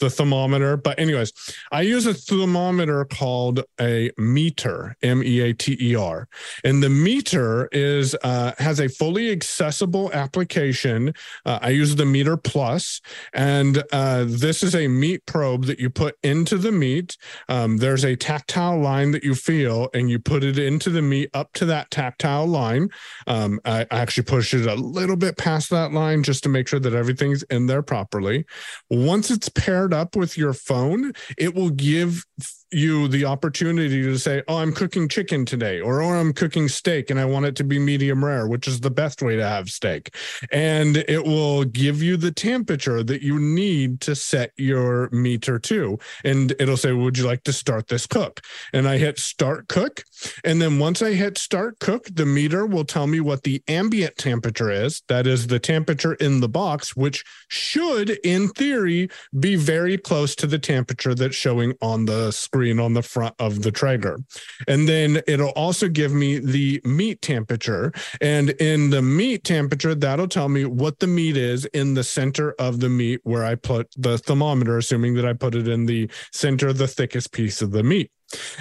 [0.01, 0.75] the thermometer.
[0.75, 1.31] But, anyways,
[1.71, 6.27] I use a thermometer called a Meater, M E A T E R.
[6.65, 11.13] And the Meater is uh, has a fully accessible application.
[11.45, 12.99] Uh, I use the Meater Plus,
[13.33, 17.15] and uh, this is a meat probe that you put into the meat.
[17.47, 21.29] Um, there's a tactile line that you feel, and you put it into the meat
[21.33, 22.89] up to that tactile line.
[23.27, 26.67] Um, I, I actually push it a little bit past that line just to make
[26.67, 28.45] sure that everything's in there properly.
[28.89, 32.25] Once it's paired up with your phone, it will give
[32.73, 37.09] you the opportunity to say, "Oh, I'm cooking chicken today," or "Oh, I'm cooking steak
[37.09, 39.69] and I want it to be medium rare," which is the best way to have
[39.69, 40.15] steak.
[40.51, 45.99] And it will give you the temperature that you need to set your meter to.
[46.23, 48.39] And it'll say, "Would you like to start this cook?"
[48.71, 50.05] And I hit start cook,
[50.45, 54.15] and then once I hit start cook, the Meater will tell me what the ambient
[54.15, 55.03] temperature is.
[55.09, 60.35] That is the temperature in the box, which should, in theory, be very very close
[60.35, 64.19] to the temperature that's showing on the screen on the front of the Traeger.
[64.67, 67.91] And then it'll also give me the meat temperature.
[68.21, 72.51] And in the meat temperature, that'll tell me what the meat is in the center
[72.59, 76.11] of the meat where I put the thermometer, assuming that I put it in the
[76.31, 78.11] center, of the thickest piece of the meat.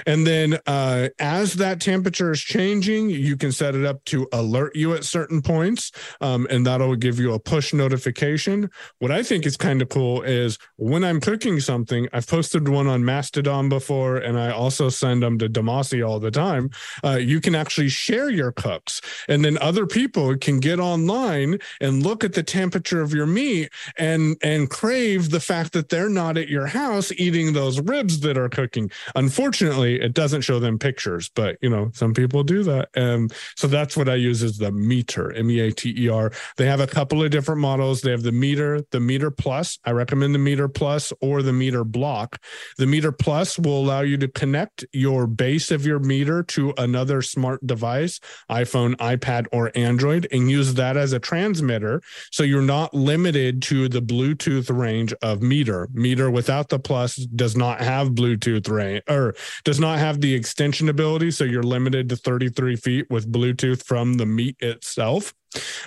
[0.06, 4.74] And then uh, as that temperature is changing, you can set it up to alert
[4.74, 8.70] you at certain points, um, and that'll give you a push notification.
[8.98, 12.86] What I think is kind of cool is when I'm cooking something, I've posted one
[12.86, 16.70] on Mastodon before, and I also send them to Demasi all the time.
[17.04, 22.02] Uh, you can actually share your cooks, and then other people can get online and
[22.02, 26.36] look at the temperature of your meat and and crave the fact that they're not
[26.36, 28.90] at your house eating those ribs that are cooking.
[29.14, 32.88] Unfortunately It doesn't show them pictures, but you know, some people do that.
[32.94, 36.32] And so that's what I use is the Meater, M E A T E R.
[36.56, 38.00] They have a couple of different models.
[38.00, 39.78] They have the Meater, the Meater plus.
[39.84, 42.42] I recommend the Meater plus or the Meater block.
[42.78, 47.22] The Meater plus will allow you to connect your base of your Meater to another
[47.22, 48.20] smart device,
[48.50, 52.02] iPhone, iPad, or Android, and use that as a transmitter.
[52.30, 55.88] So you're not limited to the Bluetooth range of Meater.
[55.92, 60.88] Meater without the plus does not have Bluetooth range or does not have the extension
[60.88, 65.34] ability, so you're limited to 33 feet with Bluetooth from the meat itself.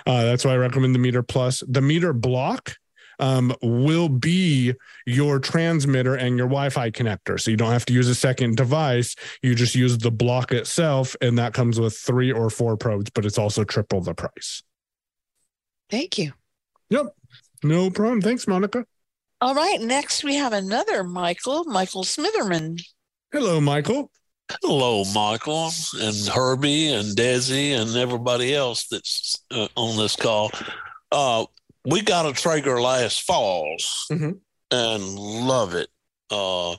[0.06, 1.64] Uh, that's why I recommend the Meater Plus.
[1.68, 2.76] The Meater Block
[3.20, 4.74] um, will be
[5.06, 9.16] your transmitter and your Wi-Fi connector, so you don't have to use a second device.
[9.42, 13.26] You just use the block itself, and that comes with three or four probes, but
[13.26, 14.64] it's also triple the price.
[15.90, 16.34] Thank you.
[16.90, 17.16] Yep.
[17.64, 18.22] No problem.
[18.22, 18.86] Thanks, Monica.
[19.40, 19.80] All right.
[19.80, 22.82] Next, we have another Michael, Michael Smitherman.
[23.34, 24.12] Hello, Michael.
[24.62, 30.52] Hello, Michael and Herbie and Desi and everybody else that's uh, on this call.
[31.12, 31.46] Uh,
[31.84, 34.34] we got a Traeger last falls mm-hmm.
[34.70, 35.90] and love it.
[36.30, 36.74] Uh,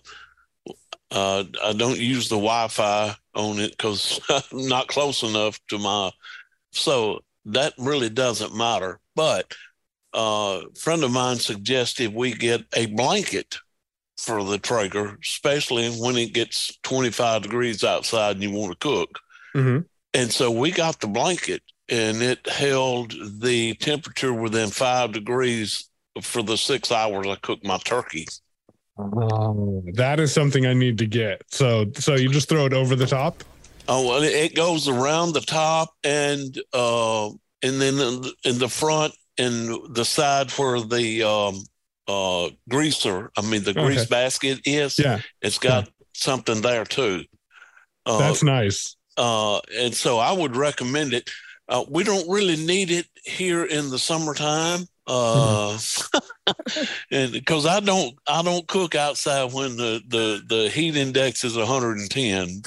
[1.11, 6.13] uh I don't use the Wi-Fi on it because I'm not close enough to my
[6.71, 9.01] so that really doesn't matter.
[9.17, 9.53] But
[10.15, 13.59] uh, a friend of mine suggested we get a blanket
[14.19, 19.19] for the Traeger, especially when it gets 25 degrees outside and you want to cook.
[19.55, 19.81] Mm-hmm.
[20.15, 25.89] And so we got the blanket and it held the temperature within five degrees
[26.23, 28.27] for the six hours I cooked my turkey.
[28.97, 31.43] Oh, that is something I need to get.
[31.51, 33.43] So, so you just throw it over the top.
[33.89, 37.29] Oh, well, it goes around the top and uh,
[37.63, 41.65] and then in the front and the side where the um,
[42.09, 44.09] uh, greaser, I mean the grease okay.
[44.11, 44.99] basket is.
[44.99, 45.91] Yeah, it's got yeah.
[46.13, 47.25] something there too.
[48.07, 48.97] Uh, That's nice.
[49.17, 51.31] Uh, and so I would recommend it.
[51.69, 55.79] Uh, we don't really need it here in the summertime uh
[57.11, 61.59] and because i don't i don't cook outside when the the the heat index is
[61.59, 62.63] 110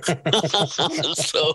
[1.14, 1.52] so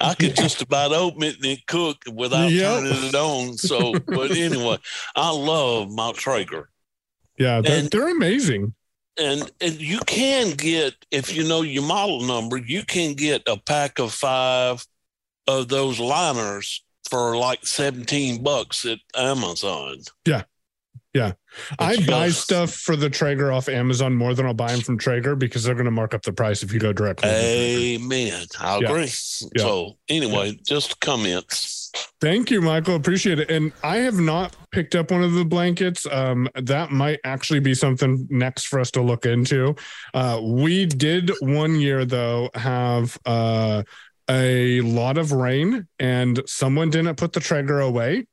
[0.00, 2.78] i could just about open it and cook without yep.
[2.80, 3.56] turning it on.
[3.56, 4.78] So but anyway
[5.16, 6.68] i love my traeger.
[7.38, 8.72] Yeah they're, and, they're amazing.
[9.18, 13.56] and and you can get if you know your model number you can get a
[13.56, 14.86] pack of five
[15.48, 19.98] of those liners for like 17 bucks at Amazon.
[20.26, 20.42] Yeah.
[21.16, 21.32] Yeah.
[21.78, 25.34] I buy stuff for the Traeger off Amazon more than I'll buy them from Traeger
[25.34, 27.30] because they're going to mark up the price if you go directly.
[27.30, 28.44] Amen.
[28.60, 29.04] I agree.
[29.04, 29.08] Yeah.
[29.56, 30.60] So, anyway, yeah.
[30.62, 31.90] just comments.
[32.20, 32.96] Thank you, Michael.
[32.96, 33.50] Appreciate it.
[33.50, 36.06] And I have not picked up one of the blankets.
[36.10, 39.74] Um, that might actually be something next for us to look into.
[40.12, 43.18] Uh, we did one year, though, have.
[43.24, 43.82] Uh,
[44.28, 48.26] a lot of rain and someone didn't put the Traeger away.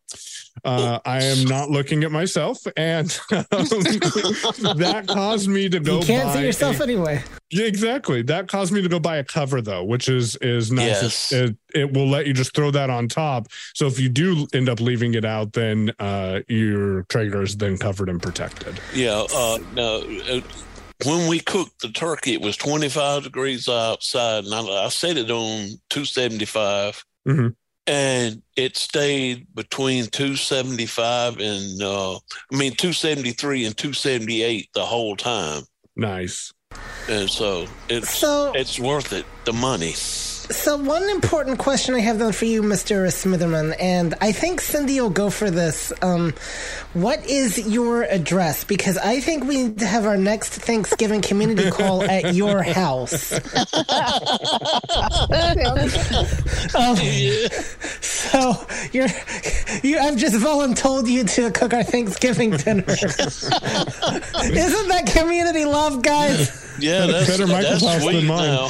[0.64, 6.00] Uh, I am not looking at myself, and um, that caused me to go.
[6.00, 7.24] You can't see yourself a, anyway.
[7.50, 8.22] Yeah, exactly.
[8.22, 11.02] That caused me to go buy a cover though, which is is nice.
[11.02, 11.32] Yes.
[11.32, 13.48] It, it will let you just throw that on top.
[13.74, 17.78] So if you do end up leaving it out, then uh, your Traeger is then
[17.78, 18.80] covered and protected.
[18.94, 19.26] Yeah.
[19.34, 20.42] Uh, no uh,
[21.06, 25.32] when we cooked the turkey, it was 25 degrees outside, and I, I set it
[25.32, 27.48] on 275, mm-hmm.
[27.88, 32.20] and it stayed between 275 and uh, I
[32.52, 35.64] mean 273 and 278 the whole time.
[35.96, 36.54] Nice.
[37.08, 39.94] And so it's so, it's worth it, the money.
[40.54, 43.08] So, one important question I have then for you, Mr.
[43.08, 45.92] Smitherman, and I think Cindy will go for this.
[46.04, 46.36] Um,
[46.94, 48.64] what is your address?
[48.64, 53.32] Because I think we need to have our next Thanksgiving community call at your house.
[56.76, 56.98] um,
[58.00, 58.54] so,
[58.92, 59.08] you're,
[59.82, 62.86] you, I've just volunteered you to cook our Thanksgiving dinner.
[62.88, 63.50] Isn't
[64.88, 66.60] that community love, guys?
[66.80, 68.70] Yeah, that's better Michael's that's house than mine.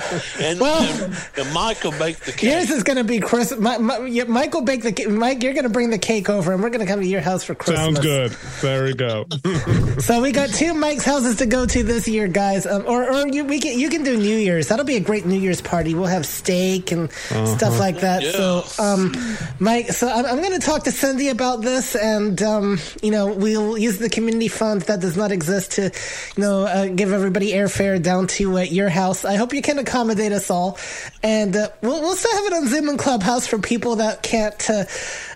[0.40, 2.50] and, well, and, and Michael baked the cake.
[2.50, 3.56] Yours is going to be Chris.
[3.56, 5.08] My, my, Michael baked the cake.
[5.08, 7.20] Mike, you're going to bring the cake over, and we're going to come to your
[7.20, 7.80] house for Christmas.
[7.80, 8.30] Sounds good.
[8.60, 9.26] There we go.
[9.98, 12.66] so we got two Mike's houses to go to this year, guys.
[12.66, 14.68] Um, or or you we can you can do New Year's.
[14.68, 15.94] That'll be a great New Year's party.
[15.94, 17.46] We'll have steak and uh-huh.
[17.46, 18.22] stuff like that.
[18.22, 18.30] Yeah.
[18.32, 19.14] So, um,
[19.58, 23.32] Mike, so I'm, I'm going to talk to Cindy about this, and um, you know,
[23.32, 25.90] we'll use the community fund that does not exist to
[26.36, 29.24] you know, uh, give everybody airfare down to uh, your house.
[29.24, 30.78] I hope you can accommodate us all,
[31.22, 34.70] and uh, we'll we'll still have it on Zoom and Clubhouse for people that can't
[34.70, 34.84] uh,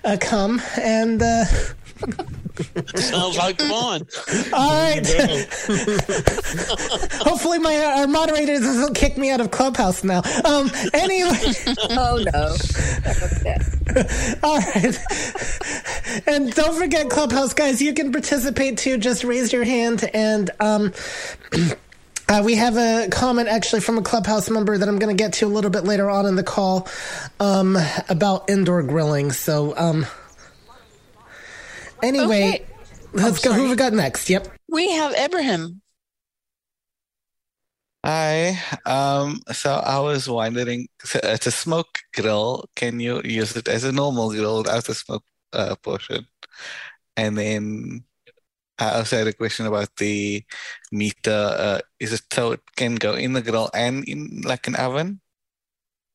[0.04, 0.60] uh, come.
[0.80, 1.44] And uh,
[2.96, 4.06] Sounds like fun.
[4.52, 5.06] All right.
[7.22, 10.22] Hopefully, my our moderator doesn't kick me out of Clubhouse now.
[10.44, 10.70] Um.
[10.92, 11.52] Anyway.
[11.90, 12.56] oh no.
[14.42, 14.98] All right.
[16.26, 18.98] And don't forget, Clubhouse guys, you can participate too.
[18.98, 20.92] Just raise your hand and um.
[22.26, 25.34] Uh, we have a comment actually from a clubhouse member that I'm going to get
[25.34, 26.88] to a little bit later on in the call
[27.38, 27.76] um,
[28.08, 29.30] about indoor grilling.
[29.30, 30.06] So, um,
[32.04, 32.66] Anyway, okay.
[33.14, 33.56] let's oh, go.
[33.56, 34.28] Who we got next?
[34.28, 34.48] Yep.
[34.68, 35.80] We have Abraham.
[38.04, 38.58] Hi.
[38.84, 42.68] Um, so I was wondering, so it's a smoke grill.
[42.76, 46.26] Can you use it as a normal grill without the smoke uh, portion?
[47.16, 48.04] And then
[48.78, 50.44] I also had a question about the
[50.92, 51.30] Meater.
[51.58, 55.20] Uh, is it so it can go in the grill and in like an oven?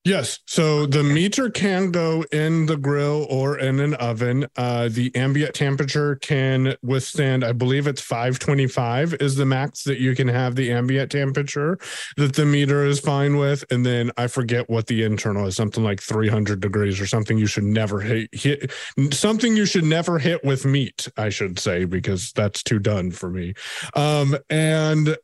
[0.10, 0.40] Yes.
[0.48, 4.48] So the Meater can go in the grill or in an oven.
[4.56, 10.16] Uh, the ambient temperature can withstand, I believe it's 525 is the max that you
[10.16, 11.78] can have the ambient temperature
[12.18, 13.64] that the Meater is fine with.
[13.70, 17.46] And then I forget what the internal is, something like 300 degrees or something you
[17.46, 18.72] should never hit, hit
[19.12, 23.30] something you should never hit with meat, I should say, because that's too done for
[23.30, 23.54] me.
[23.94, 25.16] Um, and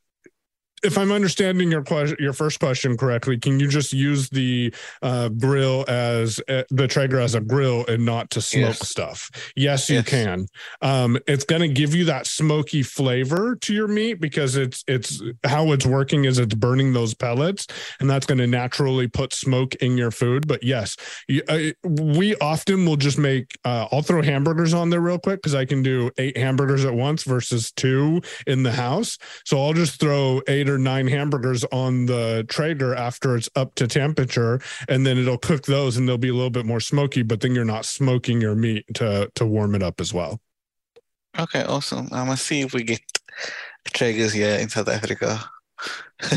[0.83, 5.29] if I'm understanding your question, your first question correctly, can you just use the uh,
[5.29, 8.89] grill as uh, the Traeger as a grill and not to smoke yes.
[8.89, 9.51] stuff?
[9.55, 10.07] Yes, you yes.
[10.07, 10.47] can.
[10.81, 15.21] Um, it's going to give you that smoky flavor to your meat because it's it's
[15.43, 17.67] how it's working is it's burning those pellets,
[17.99, 20.47] and that's going to naturally put smoke in your food.
[20.47, 23.57] But yes, you, uh, we often will just make.
[23.63, 26.93] Uh, I'll throw hamburgers on there real quick because I can do eight hamburgers at
[26.93, 29.17] once versus two in the house.
[29.45, 33.73] So I'll just throw eight or or nine hamburgers on the Traeger after it's up
[33.75, 37.23] to temperature, and then it'll cook those, and they'll be a little bit more smoky.
[37.23, 40.39] But then you're not smoking your meat to to warm it up as well.
[41.39, 42.07] Okay, awesome.
[42.11, 43.01] I'm gonna see if we get
[43.89, 45.39] Traegers here in South Africa.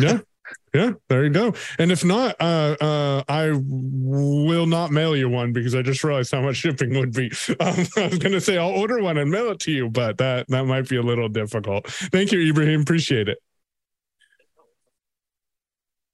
[0.01, 0.21] yeah,
[0.75, 1.53] yeah, there you go.
[1.79, 6.33] And if not, uh, uh, I will not mail you one because I just realized
[6.33, 7.31] how much shipping would be.
[7.61, 10.19] Um, I was going to say I'll order one and mail it to you, but
[10.19, 11.89] that that might be a little difficult.
[11.89, 12.83] Thank you, Ibrahim.
[12.83, 13.39] Appreciate it.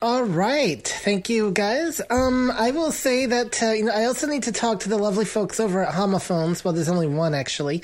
[0.05, 1.99] All right, thank you guys.
[2.11, 4.99] Um, I will say that uh, you know I also need to talk to the
[4.99, 6.63] lovely folks over at Homophones.
[6.63, 7.83] Well, there's only one actually,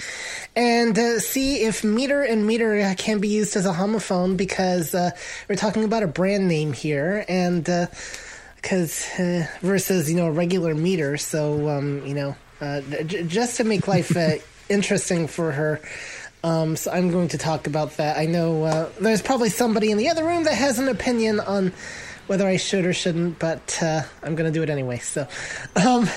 [0.55, 5.13] and uh, see if meter and meter can be used as a homophone because uh,
[5.49, 7.65] we're talking about a brand name here, and
[8.57, 11.17] because uh, uh, versus you know a regular meter.
[11.17, 14.15] So um, you know, uh, j- just to make life
[14.69, 15.81] interesting for her.
[16.43, 18.19] Um, so I'm going to talk about that.
[18.19, 21.73] I know there's probably somebody in the other room that has an opinion on
[22.31, 24.99] whether I should or shouldn't, but uh, I'm going to do it anyway.
[24.99, 25.27] So,
[25.75, 26.09] um,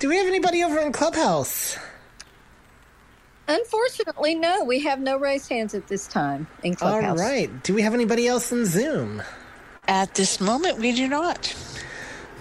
[0.00, 1.78] do we have anybody over in Clubhouse?
[3.48, 4.64] Unfortunately, no.
[4.64, 7.18] We have no raised hands at this time in Clubhouse.
[7.18, 7.50] All right.
[7.62, 9.22] Do we have anybody else in Zoom?
[9.88, 11.54] At this moment, we do not.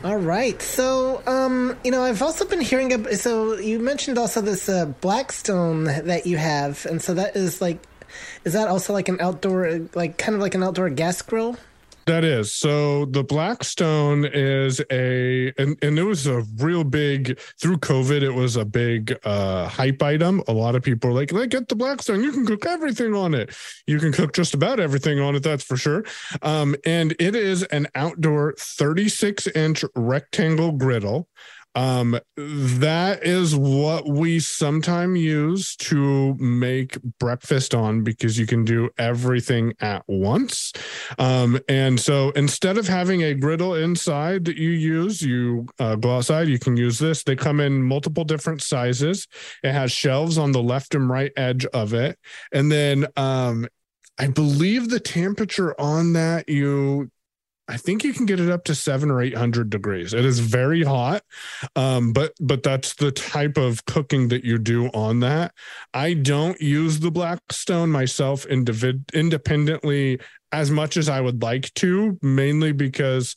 [0.03, 0.61] All right.
[0.61, 3.13] So, um, you know, I've also been hearing.
[3.15, 7.79] So, you mentioned also this uh, Blackstone that you have, and so that is like,
[8.43, 11.55] is that also like an outdoor, like kind of like an outdoor gas grill?
[12.05, 12.53] That is.
[12.53, 18.31] So the Blackstone is a and, and it was a real big through COVID, it
[18.31, 20.41] was a big uh hype item.
[20.47, 23.33] A lot of people are like, like get the Blackstone, you can cook everything on
[23.33, 23.55] it.
[23.85, 26.03] You can cook just about everything on it, that's for sure.
[26.41, 31.27] Um, and it is an outdoor 36 inch rectangle griddle
[31.75, 38.89] um, that is what we sometimes use to make breakfast on because you can do
[38.97, 40.73] everything at once.
[41.17, 46.17] Um, and so instead of having a griddle inside that you use, you uh, go
[46.17, 47.23] outside, you can use this.
[47.23, 49.27] They come in multiple different sizes.
[49.63, 52.19] It has shelves on the left and right edge of it.
[52.51, 53.67] And then um,
[54.19, 57.09] I believe the temperature on that you
[57.67, 60.13] I think you can get it up to seven or eight hundred degrees.
[60.13, 61.23] It is very hot,
[61.75, 65.53] um, but but that's the type of cooking that you do on that.
[65.93, 70.19] I don't use the Blackstone myself individ- independently
[70.51, 73.35] as much as I would like to, mainly because.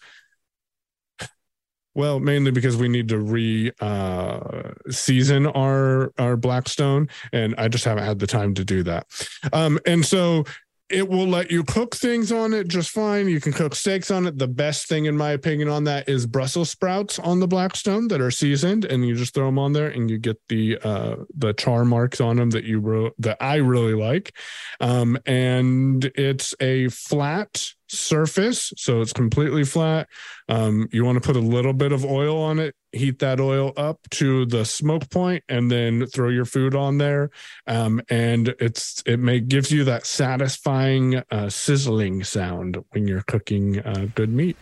[1.96, 7.84] Well, mainly because we need to re uh, season our our Blackstone, and I just
[7.84, 9.06] haven't had the time to do that.
[9.52, 10.42] Um, and so
[10.90, 13.28] it will let you cook things on it just fine.
[13.28, 14.38] You can cook steaks on it.
[14.38, 18.20] The best thing, in my opinion, on that is Brussels sprouts on the Blackstone that
[18.20, 21.54] are seasoned, and you just throw them on there, and you get the uh, the
[21.54, 24.36] char marks on them that you re- that I really like.
[24.80, 30.08] Um, and it's a flat surface, so it's completely flat.
[30.48, 33.72] Um, you want to put a little bit of oil on it, heat that oil
[33.76, 37.30] up to the smoke point, and then throw your food on there.
[37.66, 43.80] Um, and it's it may gives you that satisfying uh, sizzling sound when you're cooking
[43.80, 44.56] uh, good meat.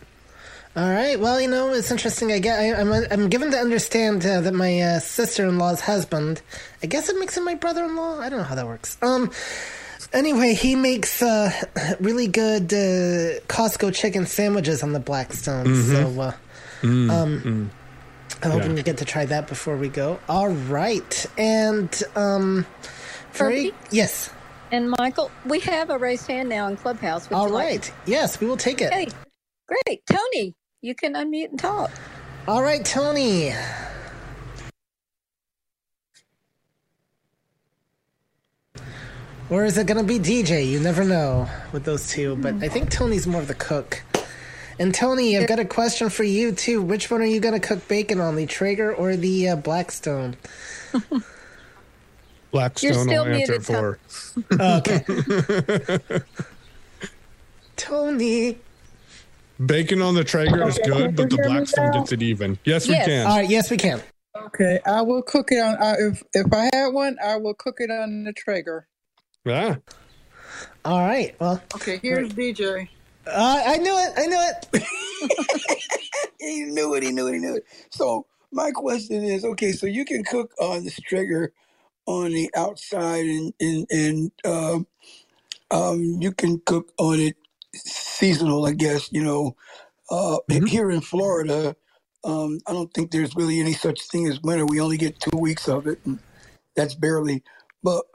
[0.75, 1.19] All right.
[1.19, 2.31] Well, you know, it's interesting.
[2.31, 2.59] I get.
[2.59, 6.41] I, am I'm, I'm given to understand uh, that my uh, sister-in-law's husband.
[6.81, 8.19] I guess it makes him my brother-in-law.
[8.19, 8.97] I don't know how that works.
[9.01, 9.31] Um
[10.11, 11.51] Anyway, he makes uh,
[11.99, 15.65] really good uh, Costco chicken sandwiches on the Blackstone.
[15.65, 15.91] Mm-hmm.
[15.91, 16.33] So, uh,
[16.81, 17.09] mm-hmm.
[17.09, 17.71] um,
[18.41, 18.77] I'm hoping yeah.
[18.77, 20.19] to get to try that before we go.
[20.27, 22.65] All right, and um,
[23.31, 24.29] very yes.
[24.71, 27.29] And Michael, we have a raised hand now in Clubhouse.
[27.29, 28.91] Would All right, like yes, we will take it.
[28.91, 29.07] Hey,
[29.67, 31.91] great, Tony, you can unmute and talk.
[32.47, 33.53] All right, Tony.
[39.53, 40.67] Or is it going to be DJ?
[40.67, 42.35] You never know with those two.
[42.37, 44.01] But I think Tony's more of the cook.
[44.79, 46.81] And Tony, I've got a question for you too.
[46.81, 50.37] Which one are you going to cook bacon on, the Traeger or the uh, Blackstone?
[52.51, 53.99] Blackstone I'll answer for.
[54.51, 55.05] okay.
[57.75, 58.57] Tony.
[59.63, 62.57] Bacon on the Traeger is good, but the Blackstone gets it even.
[62.65, 63.05] Yes, yes.
[63.05, 63.27] we can.
[63.27, 64.01] All right, yes, we can.
[64.35, 65.75] Okay, I will cook it on.
[65.75, 68.87] Uh, if if I had one, I will cook it on the Traeger.
[69.45, 69.75] Yeah.
[70.85, 71.35] All right.
[71.39, 71.61] Well.
[71.75, 71.99] Okay.
[72.01, 72.33] Here's.
[72.33, 72.87] DJ.
[73.25, 74.13] Uh, I knew it.
[74.17, 75.81] I knew it.
[76.39, 77.03] he knew it.
[77.03, 77.33] He knew it.
[77.33, 77.65] He knew it.
[77.89, 81.53] So my question is, okay, so you can cook on this Traeger
[82.05, 84.79] on the outside, and and and uh,
[85.71, 87.35] um, you can cook on it
[87.73, 89.09] seasonal, I guess.
[89.11, 89.55] You know,
[90.09, 90.65] uh, mm-hmm.
[90.65, 91.75] here in Florida,
[92.23, 94.65] um, I don't think there's really any such thing as winter.
[94.65, 96.19] We only get two weeks of it, and
[96.75, 97.43] that's barely.
[97.81, 98.05] But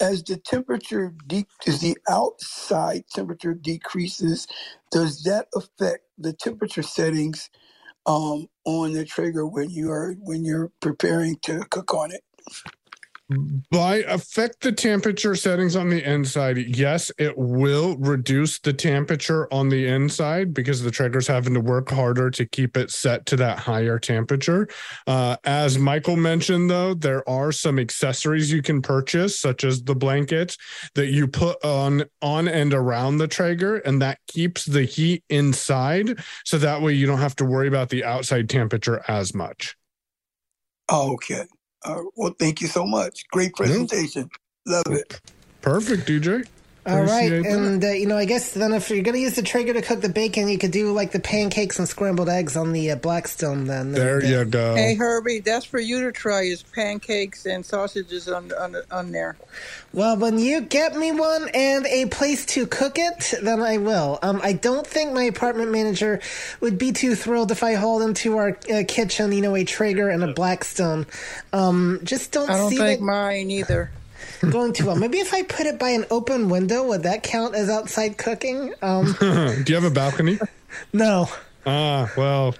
[0.00, 4.46] as the temperature de- as the outside temperature decreases,
[4.92, 7.50] does that affect the temperature settings
[8.06, 12.22] um, on the Traeger when you are when you're preparing to cook on it?
[13.70, 19.68] By affect the temperature settings on the inside yes it will reduce the temperature on
[19.68, 23.58] the inside because the Traeger's having to work harder to keep it set to that
[23.58, 24.66] higher temperature.
[25.06, 29.94] Uh, as michael mentioned though there are some accessories you can purchase such as the
[29.94, 30.56] blankets
[30.94, 36.18] that you put on on and around the traeger and that keeps the heat inside
[36.46, 39.76] so that way you don't have to worry about the outside temperature as much.
[40.90, 41.44] Okay
[41.84, 43.26] uh, well, thank you so much.
[43.28, 44.28] Great presentation.
[44.66, 45.20] Love it.
[45.62, 46.46] Perfect, DJ.
[46.88, 49.72] All right, and uh, you know, I guess then if you're gonna use the Traeger
[49.74, 52.90] to cook the bacon, you could do like the pancakes and scrambled eggs on the
[52.92, 53.64] uh, Blackstone.
[53.64, 54.74] Then there you go.
[54.74, 56.42] Hey Herbie, that's for you to try.
[56.42, 59.36] Is pancakes and sausages on on on there?
[59.92, 64.18] Well, when you get me one and a place to cook it, then I will.
[64.22, 66.20] Um, I don't think my apartment manager
[66.60, 70.08] would be too thrilled if I hauled into our uh, kitchen, you know, a Traeger
[70.08, 71.06] and a Blackstone.
[71.52, 72.50] Um, just don't.
[72.50, 73.90] I don't see think that- mine either.
[74.40, 74.96] Going too well.
[74.96, 78.74] Maybe if I put it by an open window, would that count as outside cooking?
[78.82, 80.38] Um, Do you have a balcony?
[80.92, 81.28] no.
[81.66, 82.54] Ah, well,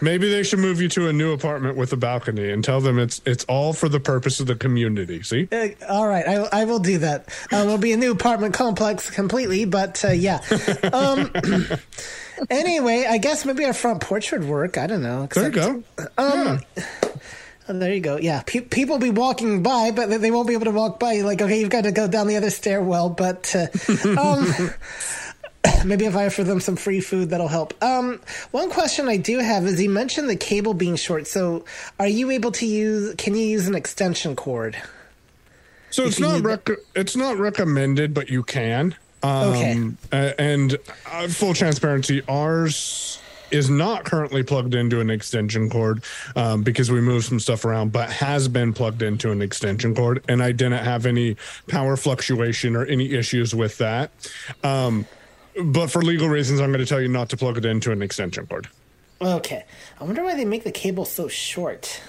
[0.00, 2.98] maybe they should move you to a new apartment with a balcony and tell them
[2.98, 5.22] it's it's all for the purpose of the community.
[5.22, 5.48] See?
[5.50, 7.28] Uh, all right, I, I will do that.
[7.50, 10.40] Um, it'll be a new apartment complex completely, but uh, yeah.
[10.92, 11.30] Um,
[12.50, 14.78] anyway, I guess maybe our front porch would work.
[14.78, 15.26] I don't know.
[15.26, 15.82] There you go.
[16.18, 16.60] Um,
[17.68, 18.16] Oh, there you go.
[18.16, 21.20] Yeah, Pe- people be walking by, but they won't be able to walk by.
[21.20, 23.08] Like, okay, you've got to go down the other stairwell.
[23.10, 23.68] But uh,
[24.20, 24.70] um,
[25.84, 27.80] maybe if I offer them some free food, that'll help.
[27.82, 31.26] Um, one question I do have is: you mentioned the cable being short.
[31.28, 31.64] So,
[32.00, 33.14] are you able to use?
[33.16, 34.76] Can you use an extension cord?
[35.90, 38.96] So it's not rec- it's not recommended, but you can.
[39.22, 39.90] Um, Okay.
[40.10, 43.20] a- And uh, full transparency, ours
[43.52, 46.02] is not currently plugged into an extension cord
[46.34, 50.24] um, because we moved some stuff around, but has been plugged into an extension cord,
[50.28, 51.36] and I didn't have any
[51.68, 54.10] power fluctuation or any issues with that.
[54.64, 55.06] Um,
[55.64, 58.02] but for legal reasons, I'm going to tell you not to plug it into an
[58.02, 58.68] extension cord.
[59.20, 59.64] Okay.
[60.00, 62.00] I wonder why they make the cable so short.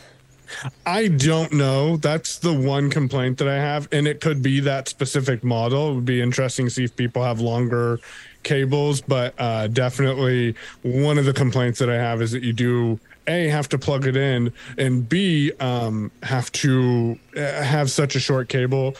[0.85, 1.97] I don't know.
[1.97, 5.91] That's the one complaint that I have, and it could be that specific model.
[5.91, 7.99] It would be interesting to see if people have longer
[8.43, 12.99] cables, but uh, definitely one of the complaints that I have is that you do
[13.27, 18.19] a have to plug it in, and b um, have to uh, have such a
[18.19, 18.95] short cable.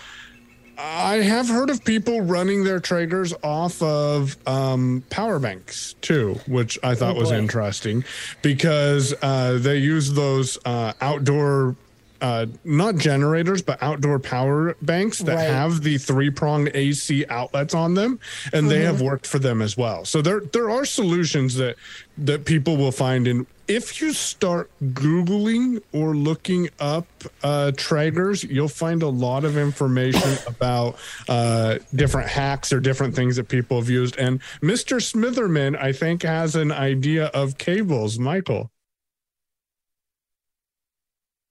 [0.76, 6.80] I have heard of people running their Traegers off of um, power banks too, which
[6.82, 8.04] I thought Oh, was interesting
[8.42, 11.76] because uh, they use those uh, outdoor.
[12.24, 15.50] Uh, not generators, but outdoor power banks that Right.
[15.50, 18.18] have the three prong AC outlets on them,
[18.54, 18.86] and they Mhm.
[18.86, 20.06] have worked for them as well.
[20.06, 21.76] So there there are solutions that
[22.18, 27.08] that people will find in if you start googling or looking up
[27.44, 30.98] uh, Traegers, you'll find a lot of information about
[31.30, 34.18] uh, different hacks or different things that people have used.
[34.18, 34.98] And Mr.
[35.02, 38.20] Smitherman, I think, has an idea of cables.
[38.20, 38.70] Michael.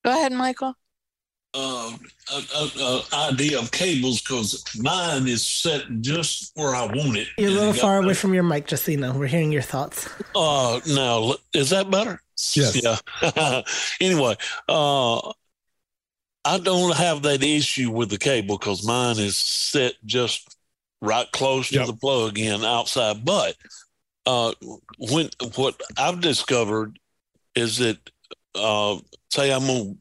[0.05, 0.75] Go ahead, Michael.
[1.55, 1.93] uh,
[2.33, 7.29] a, a, a idea of cables because mine is set just where I want it.
[7.37, 9.13] You're a little far away from your mic, just so you know.
[9.13, 10.09] We're hearing your thoughts.
[10.35, 12.21] Uh, now is that better?
[12.57, 12.83] Yes.
[12.83, 13.63] Yeah.
[14.01, 14.37] anyway,
[14.69, 15.33] uh,
[16.45, 20.57] I don't have that issue with the cable because mine is set just
[21.01, 21.87] right close to Yep.
[21.87, 23.25] the plug in outside.
[23.25, 23.57] But
[24.27, 24.53] uh,
[24.99, 26.99] when what I've discovered
[27.55, 27.99] is that
[28.55, 28.99] uh,
[29.31, 29.95] say I'm gonna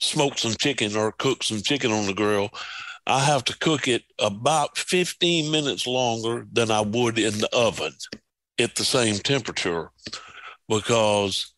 [0.00, 2.50] smoke some chicken or cook some chicken on the grill,
[3.06, 7.92] I have to cook it about 15 minutes longer than I would in the oven
[8.58, 9.90] at the same temperature
[10.68, 11.52] because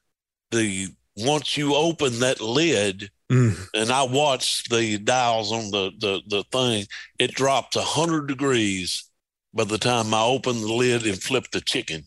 [0.51, 3.57] the once you open that lid Mm.
[3.73, 6.85] and I watch the dials on the, the, the thing,
[7.19, 9.09] it dropped 100 degrees
[9.55, 12.03] by the time I open the lid and flip the chicken.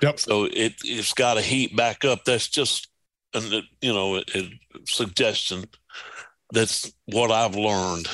[0.00, 0.20] Yep.
[0.20, 2.24] So it, it's got to heat back up.
[2.24, 2.89] That's just,
[3.34, 4.50] an, you know, a, a
[4.86, 5.64] suggestion.
[6.52, 8.08] That's what I've learned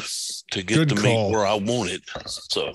[0.50, 1.28] to get Good the call.
[1.28, 2.02] meat where I want it.
[2.26, 2.72] So,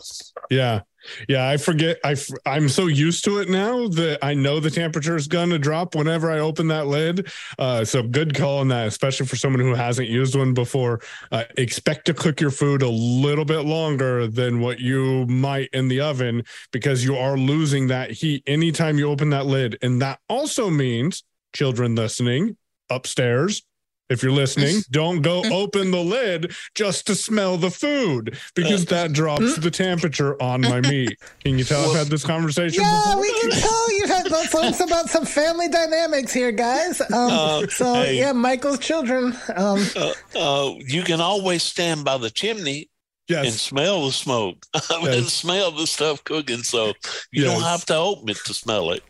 [0.49, 0.81] Yeah.
[1.27, 1.97] Yeah, I forget.
[2.03, 2.15] I
[2.45, 5.95] I'm so used to it now that I know the temperature is going to drop
[5.95, 7.31] whenever I open that lid.
[7.57, 11.01] Uh, so good call on that, especially for someone who hasn't used one before.
[11.31, 15.87] Uh, expect to cook your food a little bit longer than what you might in
[15.87, 20.19] the oven because you are losing that heat anytime you open that lid, and that
[20.29, 21.23] also means
[21.53, 22.57] children listening
[22.89, 23.63] upstairs
[24.11, 29.13] if you're listening, don't go open the lid just to smell the food because that
[29.13, 31.17] drops the temperature on my meat.
[31.43, 32.83] Can you tell I've had this conversation?
[32.83, 33.21] Yeah, before?
[33.21, 36.99] we can tell you had thoughts about some family dynamics here, guys.
[36.99, 38.19] Um, Uh, so hey.
[38.19, 39.33] yeah, Michael's children.
[39.55, 42.89] Um, uh, uh, you can always stand by the chimney
[43.29, 46.63] and smell the smoke and smell the stuff cooking.
[46.63, 46.91] So
[47.31, 49.03] you don't have to open it to smell it.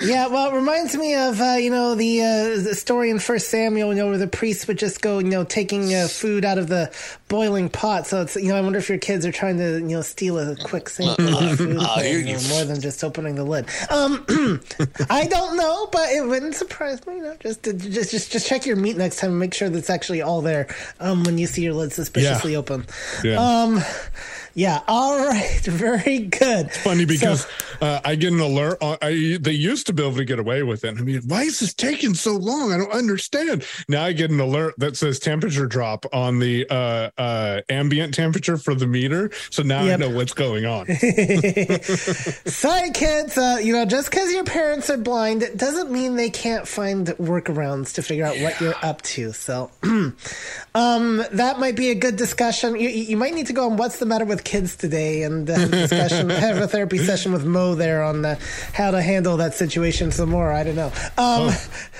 [0.00, 3.48] Yeah, well, it reminds me of uh, you know the, uh, the story in First
[3.48, 6.58] Samuel, you know, where the priest would just go, you know, taking uh, food out
[6.58, 6.92] of the
[7.28, 8.06] boiling pot.
[8.06, 10.38] So it's you know, I wonder if your kids are trying to you know steal
[10.38, 12.24] a quick sample of food, I you you.
[12.34, 13.66] know, more than just opening the lid.
[13.90, 14.24] Um,
[15.10, 17.16] I don't know, but it wouldn't surprise me.
[17.16, 19.68] You know, just to, just just just check your meat next time and make sure
[19.68, 20.68] that's actually all there
[21.00, 22.58] um, when you see your lid suspiciously Yeah.
[22.58, 22.86] open.
[23.24, 23.36] Yeah.
[23.36, 23.80] Um,
[24.60, 24.82] yeah.
[24.86, 25.60] All right.
[25.64, 26.70] Very good.
[26.70, 27.46] funny because
[27.80, 28.76] uh, I get an alert.
[28.82, 30.98] On, I they used to be able to get away with it.
[30.98, 32.70] I mean, why is this taking so long?
[32.70, 33.64] I don't understand.
[33.88, 38.58] Now I get an alert that says temperature drop on the uh, uh, ambient temperature
[38.58, 39.30] for the Meater.
[39.50, 39.94] So now Yep.
[39.94, 40.86] I know what's going on.
[42.46, 43.38] Sorry, kids.
[43.38, 47.06] Uh, you know, just because your parents are blind it doesn't mean they can't find
[47.06, 49.32] workarounds to figure out what you're up to.
[49.32, 52.76] So, um, that might be a good discussion.
[52.78, 55.56] You, you might need to go on what's the matter with kids today and uh,
[55.56, 58.36] have a discussion, have a therapy session with Mo there on uh,
[58.74, 60.50] how to handle that situation some more.
[60.52, 60.92] I don't know.
[61.16, 61.52] Um,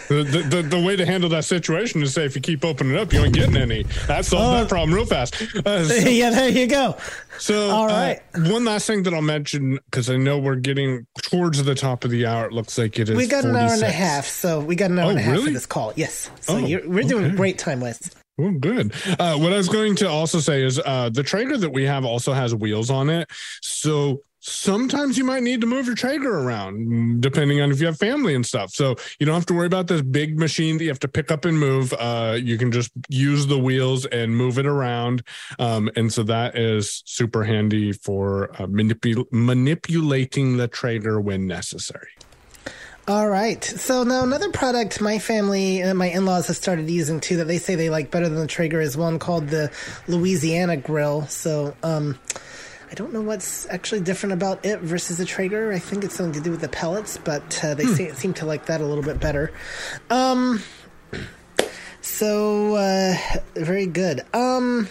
[0.08, 2.94] the, the, the, the way to handle that situation is say if you keep opening
[2.94, 3.84] it up, you ain't getting any.
[4.08, 5.40] That solves that problem real fast.
[5.64, 6.96] Uh, so- yeah, there you go.
[7.38, 8.20] So, all right.
[8.34, 12.04] uh, one last thing that I'll mention because I know we're getting towards the top
[12.04, 12.46] of the hour.
[12.46, 13.16] It looks like it is.
[13.16, 15.22] We got an hour and a half, so we got an hour Oh, and a
[15.22, 15.92] half for this call.
[15.96, 17.36] Yes, so Oh, you're, we're doing okay.
[17.36, 18.10] great time wise.
[18.40, 18.94] Oh, good.
[19.18, 22.06] Uh, what I was going to also say is uh, the Traeger that we have
[22.06, 23.28] also has wheels on it.
[23.60, 27.98] So sometimes you might need to move your Traeger around, depending on if you have
[27.98, 28.70] family and stuff.
[28.70, 31.30] So you don't have to worry about this big machine that you have to pick
[31.30, 31.92] up and move.
[31.92, 35.22] Uh, you can just use the wheels and move it around.
[35.58, 42.08] Um, and so that is super handy for uh, manipu- manipulating the Traeger when necessary.
[43.10, 43.64] All right.
[43.64, 47.58] So now another product my family and my in-laws have started using too that they
[47.58, 49.72] say they like better than the Traeger is one called the
[50.06, 51.26] Louisiana Grill.
[51.26, 52.20] So um
[52.88, 55.72] I don't know what's actually different about it versus the Traeger.
[55.72, 58.46] I think it's something to do with the pellets, but uh, they say, seem to
[58.46, 59.52] like that a little bit better.
[60.08, 60.62] Um
[62.00, 63.14] so uh
[63.56, 64.20] very good.
[64.32, 64.86] Um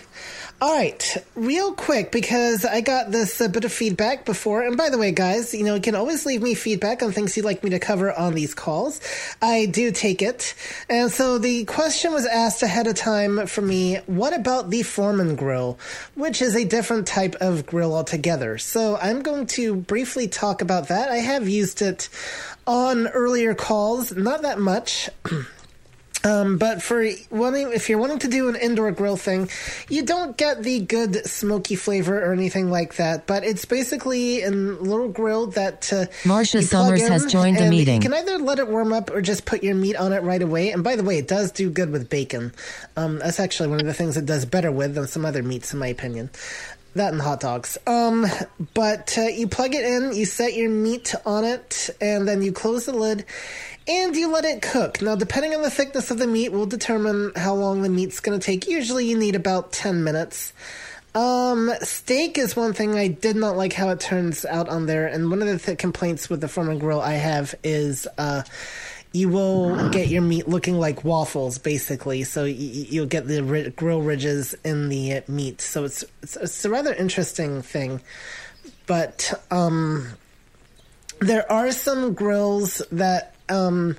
[0.62, 4.62] all right, real quick because I got this uh, bit of feedback before.
[4.64, 7.38] And by the way, guys, you know, you can always leave me feedback on things
[7.38, 9.00] you'd like me to cover on these calls.
[9.42, 10.54] I do take it.
[10.90, 15.38] And so the question was asked ahead of time for me what about the Foreman
[15.38, 15.80] grill,
[16.16, 18.58] which is a different type of grill altogether?
[18.58, 21.10] So I'm going to briefly talk about that.
[21.10, 22.10] I have used it
[22.68, 25.10] on earlier calls, not that much.
[26.24, 29.50] Um, but for wanting, if you're wanting to do an indoor grill thing,
[29.88, 33.26] you don't get the good smoky flavor or anything like that.
[33.26, 37.58] But it's basically a little grill that uh, Marcia you plug Summers has in, joined
[37.58, 37.96] the meeting.
[37.96, 40.42] You can either let it warm up or just put your meat on it right
[40.42, 40.72] away.
[40.72, 42.54] And by the way, it does do good with bacon.
[42.98, 45.74] Um, that's actually one of the things it does better with than some other meats,
[45.74, 46.30] in my opinion.
[46.96, 47.78] That and hot dogs.
[47.86, 48.26] Um,
[48.74, 52.52] but uh, you plug it in, you set your meat on it, and then you
[52.52, 53.26] close the lid
[53.88, 55.02] and you let it cook.
[55.02, 58.40] Now, depending on the thickness of the meat, will determine how long the meat's going
[58.40, 58.68] to take.
[58.68, 60.54] Usually, you need about 10 minutes.
[61.16, 65.08] Um, steak is one thing I did not like how it turns out on there,
[65.08, 68.44] and one of the th- complaints with the Foreman grill I have is uh,
[69.12, 72.24] you will get your meat looking like waffles, basically.
[72.24, 75.62] So y- y- you'll get the ri- grill ridges in the uh, meat.
[75.62, 78.02] So it's, it's it's a rather interesting thing,
[78.86, 80.10] but um,
[81.20, 83.98] there are some grills that um,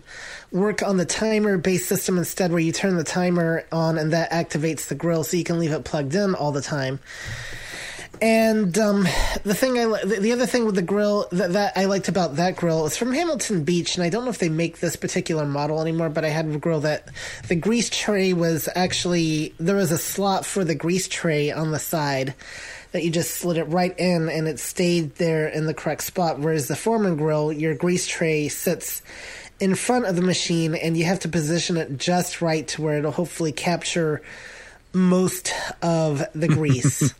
[0.52, 4.30] work on the timer based system instead, where you turn the timer on and that
[4.30, 7.00] activates the grill, so you can leave it plugged in all the time.
[8.22, 9.02] And um,
[9.44, 12.36] the thing I the the other thing with the grill that, that I liked about
[12.36, 15.46] that grill is from Hamilton Beach, and I don't know if they make this particular
[15.46, 17.08] model anymore, but I had a grill that
[17.48, 21.78] the grease tray was actually there was a slot for the grease tray on the
[21.78, 22.34] side
[22.92, 26.40] that you just slid it right in and it stayed there in the correct spot.
[26.40, 29.02] Whereas the Foreman grill, your grease tray sits
[29.60, 32.98] in front of the machine and you have to position it just right to where
[32.98, 34.22] it'll hopefully capture
[34.92, 35.52] most
[35.82, 37.14] of the grease.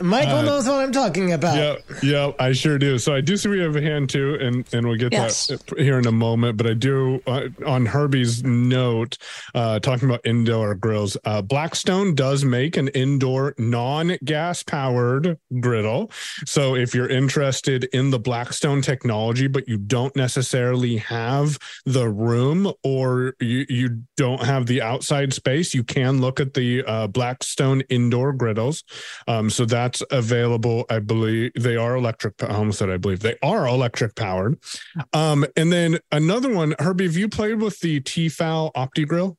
[0.00, 1.56] Michael uh, knows what I'm talking about.
[1.56, 2.98] Yep, yep, I sure do.
[2.98, 5.48] So I do see we have a hand too, and and we'll get yes.
[5.48, 6.56] that here in a moment.
[6.56, 9.18] But I do uh, on Herbie's note,
[9.54, 11.16] uh, talking about indoor grills.
[11.24, 16.10] Uh, Blackstone does make an indoor non-gas powered griddle.
[16.44, 22.72] So if you're interested in the Blackstone technology, but you don't necessarily have the room
[22.82, 27.82] or you you don't have the outside space, you can look at the uh, Blackstone
[27.82, 28.84] indoor griddles.
[29.28, 30.86] Um, so that's available.
[30.88, 32.42] I believe they are electric.
[32.42, 34.58] I almost said I believe they are electric powered.
[35.12, 39.36] Um, and then another one, Herbie, have you played with the Tefal Opti Grill?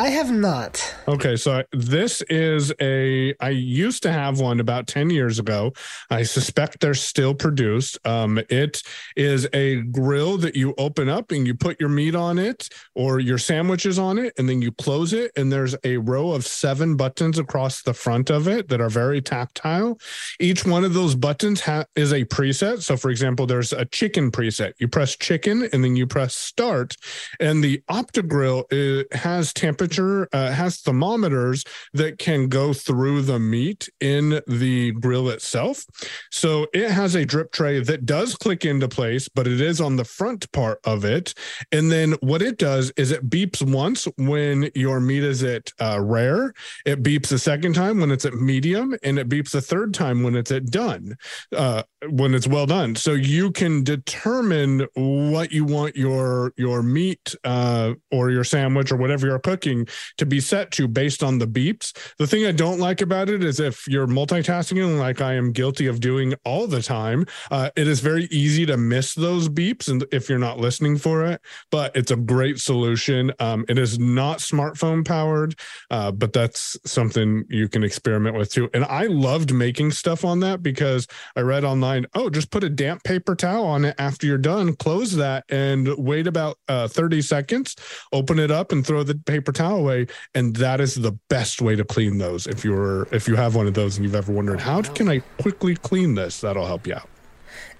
[0.00, 0.94] I have not.
[1.08, 3.34] Okay, so this is a.
[3.40, 5.72] I used to have one about ten years ago.
[6.08, 7.98] I suspect they're still produced.
[8.06, 8.80] Um, it
[9.16, 13.18] is a grill that you open up and you put your meat on it or
[13.18, 15.32] your sandwiches on it, and then you close it.
[15.34, 19.20] And there's a row of seven buttons across the front of it that are very
[19.20, 19.98] tactile.
[20.38, 22.82] Each one of those buttons ha- is a preset.
[22.82, 24.74] So, for example, there's a chicken preset.
[24.78, 26.94] You press chicken and then you press start,
[27.40, 31.64] and the OptiGrill it has temperature temperature, uh, has thermometers
[31.94, 35.84] that can go through the meat in the grill itself.
[36.30, 39.96] So it has a drip tray that does click into place, but it is on
[39.96, 41.34] the front part of it.
[41.72, 46.00] And then what it does is it beeps once when your meat is at uh,
[46.00, 46.52] rare,
[46.84, 50.22] it beeps a second time when it's at medium, and it beeps a third time
[50.22, 51.16] when it's at done,
[51.56, 52.94] uh, when it's well done.
[52.94, 58.96] So you can determine what you want your your meat uh, or your sandwich or
[58.96, 59.77] whatever you're cooking
[60.16, 61.96] to be set to based on the beeps.
[62.18, 65.86] The thing I don't like about it is if you're multitasking, like I am guilty
[65.86, 70.04] of doing all the time, uh, it is very easy to miss those beeps and
[70.12, 71.40] if you're not listening for it.
[71.70, 73.32] But it's a great solution.
[73.38, 75.54] Um, it is not smartphone powered,
[75.90, 78.70] uh, but that's something you can experiment with too.
[78.74, 81.06] And I loved making stuff on that because
[81.36, 84.76] I read online, oh, just put a damp paper towel on it after you're done,
[84.76, 87.76] close that, and wait about uh, 30 seconds,
[88.12, 91.76] open it up, and throw the paper towel away and that is the best way
[91.76, 94.60] to clean those if you're if you have one of those and you've ever wondered
[94.60, 97.08] how can i quickly clean this that'll help you out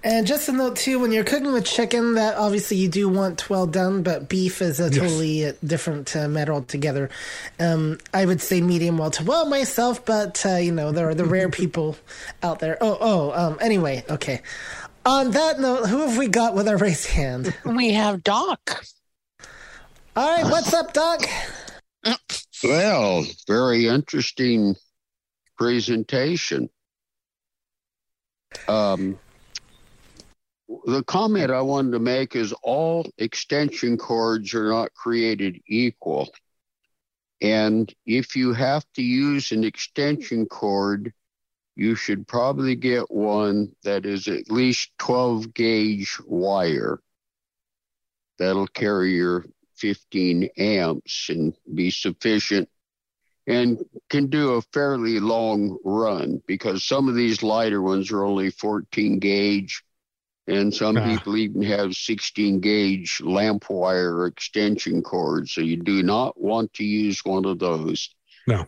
[0.01, 3.49] and just a note too, when you're cooking with chicken, that obviously you do want
[3.49, 4.95] well done, but beef is a yes.
[4.95, 7.09] totally different uh, matter altogether.
[7.59, 11.15] Um, I would say medium well to well myself, but uh, you know there are
[11.15, 11.97] the rare people
[12.41, 12.77] out there.
[12.79, 13.31] Oh, oh.
[13.31, 14.41] Um, anyway, okay.
[15.05, 17.53] On that note, who have we got with our raised hand?
[17.65, 18.85] We have Doc.
[20.15, 21.25] All right, what's up, Doc?
[22.63, 24.75] Well, very interesting
[25.57, 26.69] presentation.
[28.67, 29.17] Um,
[30.85, 36.29] the comment I wanted to make is all extension cords are not created equal.
[37.41, 41.13] And if you have to use an extension cord,
[41.75, 46.99] you should probably get one that is at least 12 gauge wire.
[48.37, 49.45] That'll carry your
[49.79, 52.69] 15 amps and be sufficient
[53.47, 58.51] and can do a fairly long run because some of these lighter ones are only
[58.51, 59.83] 14 gauge
[60.47, 61.05] and some ah.
[61.05, 65.53] people even have 16 gauge lamp wire extension cords.
[65.53, 68.13] So you do not want to use one of those.
[68.47, 68.65] No.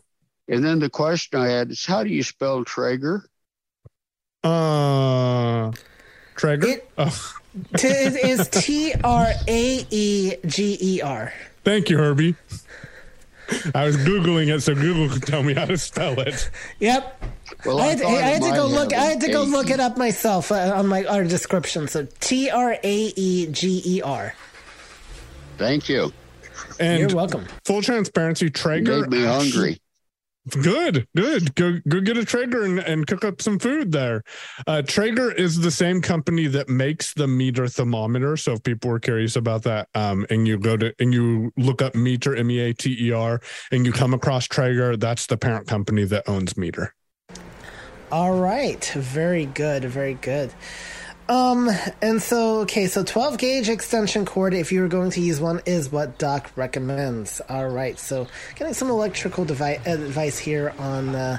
[0.48, 3.26] And then the question i had is how do you spell traeger?
[4.44, 5.72] Uh
[6.36, 6.68] traeger?
[6.68, 7.34] It, oh.
[7.78, 11.34] T- is T R A E G E R.
[11.64, 12.36] Thank you, Herbie.
[13.76, 16.50] I was googling it so Google could tell me how to spell it.
[16.80, 17.24] Yep.
[17.66, 18.94] Well, I, had, I, I had to go look.
[18.94, 21.88] I had to go look it up myself uh, on my our description.
[21.88, 24.34] So T R A E G E R.
[25.58, 26.14] Thank you.
[26.80, 27.46] And You're welcome.
[27.66, 29.02] Full transparency, Traeger.
[29.02, 29.80] Made me hungry.
[30.50, 31.54] Good, good.
[31.54, 34.24] Go go get a Traeger and, and cook up some food there.
[34.66, 38.36] Uh, Traeger is the same company that makes the Meater thermometer.
[38.38, 41.84] So if people were curious about that, um, and you go to and you look
[41.84, 43.40] up Meater M E A T E R
[43.72, 46.96] and you come across Traeger, that's the parent company that owns Meater.
[48.12, 50.54] All right, very good, very good.
[51.30, 51.70] Um,
[52.02, 55.62] and so, okay, so 12 gauge extension cord, if you were going to use one,
[55.66, 57.42] is what Doc recommends.
[57.48, 61.38] All right, so getting some electrical device, advice here on uh,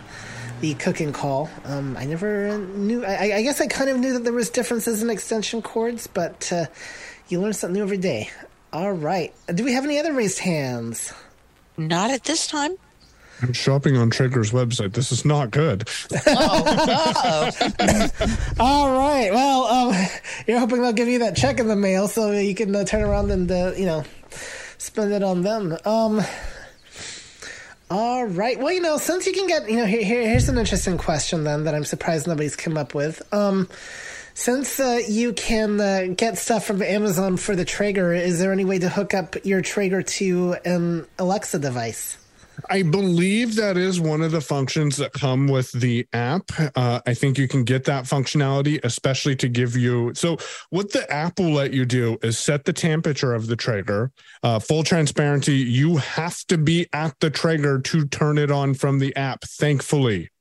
[0.61, 1.51] the cooking call.
[1.65, 5.03] Um, I never knew, I, I, guess I kind of knew that there was differences
[5.03, 6.67] in extension cords, but uh,
[7.29, 8.31] you learn something new every day.
[8.73, 11.13] All right, do we have any other raised hands?
[11.77, 12.77] Not at this time.
[13.43, 14.93] I'm shopping on Traeger's website.
[14.93, 15.89] This is not good.
[16.27, 17.51] oh,
[18.61, 19.33] All right.
[19.33, 20.07] Well, um,
[20.47, 23.03] you're hoping they'll give you that check in the mail so you can uh, turn
[23.03, 24.05] around and uh, you know
[24.79, 25.77] spend it on them.
[25.85, 26.21] Um,
[27.91, 28.59] All right.
[28.59, 31.45] Well, you know, since you can get, you know, here, here here's an interesting question
[31.45, 33.23] then that I'm surprised nobody's come up with.
[33.35, 33.69] Um,
[34.35, 38.65] since uh, you can uh, get stuff from Amazon for the Traeger, is there any
[38.65, 42.17] way to hook up your Traeger to an Alexa device?
[42.71, 46.51] I believe that is one of the functions that come with the app.
[46.77, 50.13] Uh, I think you can get that functionality, especially to give you.
[50.15, 50.39] So,
[50.71, 54.11] what the app will let you do is set the temperature of the Traeger.
[54.43, 58.99] Uh, full transparency, you have to be at the Traeger to turn it on from
[58.99, 60.32] the app, thankfully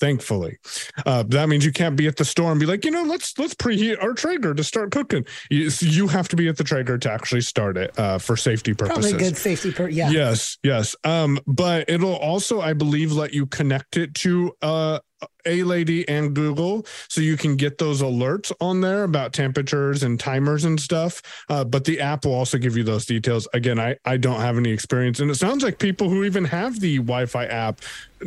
[0.00, 0.58] thankfully.
[1.06, 3.38] Uh, that means you can't be at the store and be like, you know, let's
[3.38, 5.24] let's preheat our Traeger to start cooking.
[5.50, 8.74] You, you have to be at the Traeger to actually start it uh, for safety
[8.74, 9.12] purposes.
[9.12, 10.10] Probably good safety, per- yeah.
[10.10, 10.96] Yes, yes.
[11.04, 14.98] Um, but it'll also, I believe, let you connect it to uh,
[15.46, 20.18] a Lady and Google, so you can get those alerts on there about temperatures and
[20.18, 21.22] timers and stuff.
[21.48, 23.48] Uh, but the app will also give you those details.
[23.54, 26.80] Again, I I don't have any experience, and it sounds like people who even have
[26.80, 27.80] the Wi-Fi app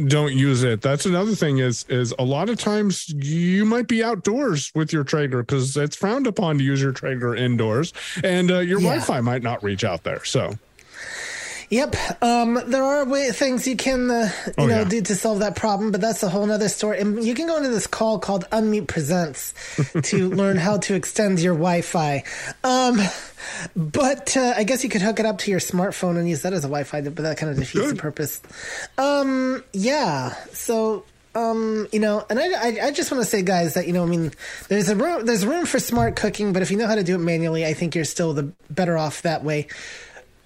[0.07, 0.81] don't use it.
[0.81, 5.03] That's another thing is is a lot of times you might be outdoors with your
[5.03, 8.87] Traeger because it's frowned upon to use your Traeger indoors, and uh, your yeah.
[8.87, 10.23] Wi-Fi might not reach out there.
[10.25, 10.57] So
[11.73, 11.95] Yep.
[12.21, 14.83] Um, there are way, things you can, uh, you oh, know, yeah.
[14.83, 16.99] do to solve that problem, but that's a whole other story.
[16.99, 19.55] And you can go into this call called Unmute Presents
[20.03, 22.25] to learn how to extend your Wi-Fi.
[22.63, 23.01] Um,
[23.75, 26.53] but uh, I guess you could hook it up to your smartphone and use that
[26.53, 28.39] as a Wi-Fi, but that kind of defeats the purpose.
[28.99, 30.35] Um, yeah.
[30.51, 33.93] So um, you know, and I, I, I just want to say, guys, that you
[33.93, 34.31] know, I mean,
[34.67, 37.15] there's a room, there's room for smart cooking, but if you know how to do
[37.15, 39.67] it manually, I think you're still the better off that way.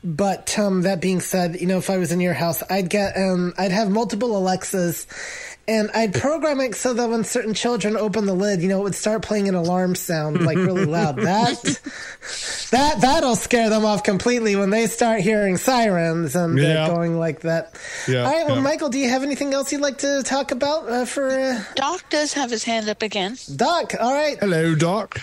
[0.08, 3.18] But um, that being said, you know, if I was in your house, I'd get
[3.18, 5.05] um, I'd have multiple Alexas,
[5.68, 8.84] and I'd program it so that when certain children open the lid, you know, it
[8.84, 11.18] would start playing an alarm sound like really loud.
[11.28, 11.82] That
[12.72, 16.88] that that'll scare them off completely when they start hearing sirens and yeah.
[16.88, 17.78] going like that.
[18.08, 18.62] Yeah, All right, well, yeah.
[18.62, 21.30] Michael, do you have anything else you'd like to talk about uh, for?
[21.30, 21.64] Uh...
[21.76, 23.38] Doc does have his hand up again.
[23.55, 24.38] Doc, all right.
[24.39, 25.20] Hello, Doc.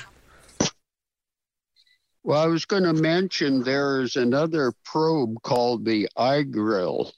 [2.24, 7.12] Well, I was going to mention there is another probe called the iGrill.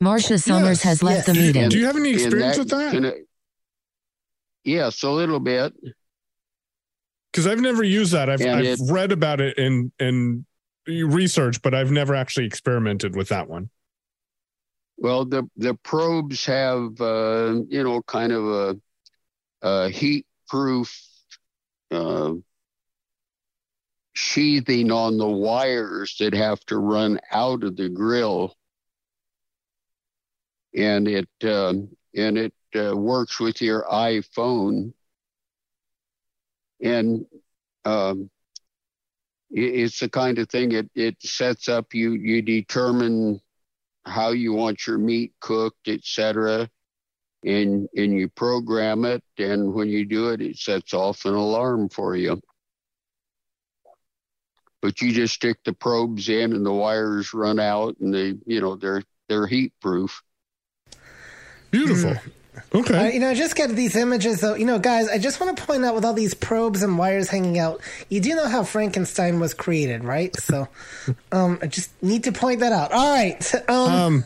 [0.00, 1.26] Marcia Summers yes, has left yes.
[1.26, 1.68] the meeting.
[1.68, 3.24] Do you have any experience that, with that?
[4.64, 5.74] yes, a little bit.
[7.32, 8.30] Because I've never used that.
[8.30, 10.46] I've, I've it, read about it in in
[10.86, 13.70] research, but I've never actually experimented with that one.
[14.98, 18.76] Well, the the probes have uh, you know kind of a,
[19.62, 20.96] a heat proof
[21.90, 22.34] uh,
[24.16, 28.54] sheathing on the wires that have to run out of the grill.
[30.74, 34.92] And it um, and it uh, works with your iphone.
[36.82, 37.26] And
[37.84, 38.30] um,
[39.50, 43.40] it, it's the kind of thing it, it sets up you you determine
[44.04, 46.68] how you want your meat cooked etc
[47.44, 51.88] and and you program it and when you do it it sets off an alarm
[51.88, 52.40] for you
[54.82, 58.60] but you just stick the probes in and the wires run out and they you
[58.60, 60.22] know they're they're heat proof
[61.70, 62.32] beautiful mm.
[62.74, 63.08] Okay.
[63.08, 64.54] Uh, you know, just get these images though.
[64.54, 67.28] You know, guys, I just want to point out with all these probes and wires
[67.28, 70.34] hanging out, you do know how Frankenstein was created, right?
[70.36, 70.68] So,
[71.32, 72.92] um, I just need to point that out.
[72.92, 73.54] All right.
[73.68, 74.24] Um, um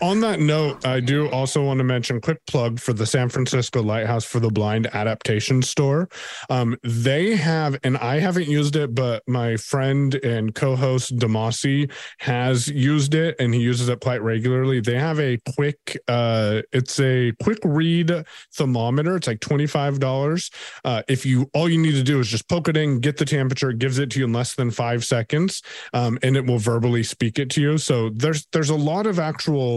[0.00, 3.82] on that note, I do also want to mention quick plug for the San Francisco
[3.82, 6.08] Lighthouse for the Blind adaptation store.
[6.50, 12.68] Um, they have, and I haven't used it, but my friend and co-host Demasi has
[12.68, 14.80] used it, and he uses it quite regularly.
[14.80, 18.12] They have a quick, uh, it's a quick read
[18.54, 19.16] thermometer.
[19.16, 20.50] It's like twenty five dollars.
[20.84, 23.24] Uh, if you all you need to do is just poke it in, get the
[23.24, 25.62] temperature, it gives it to you in less than five seconds,
[25.92, 27.78] um, and it will verbally speak it to you.
[27.78, 29.71] So there's there's a lot of actual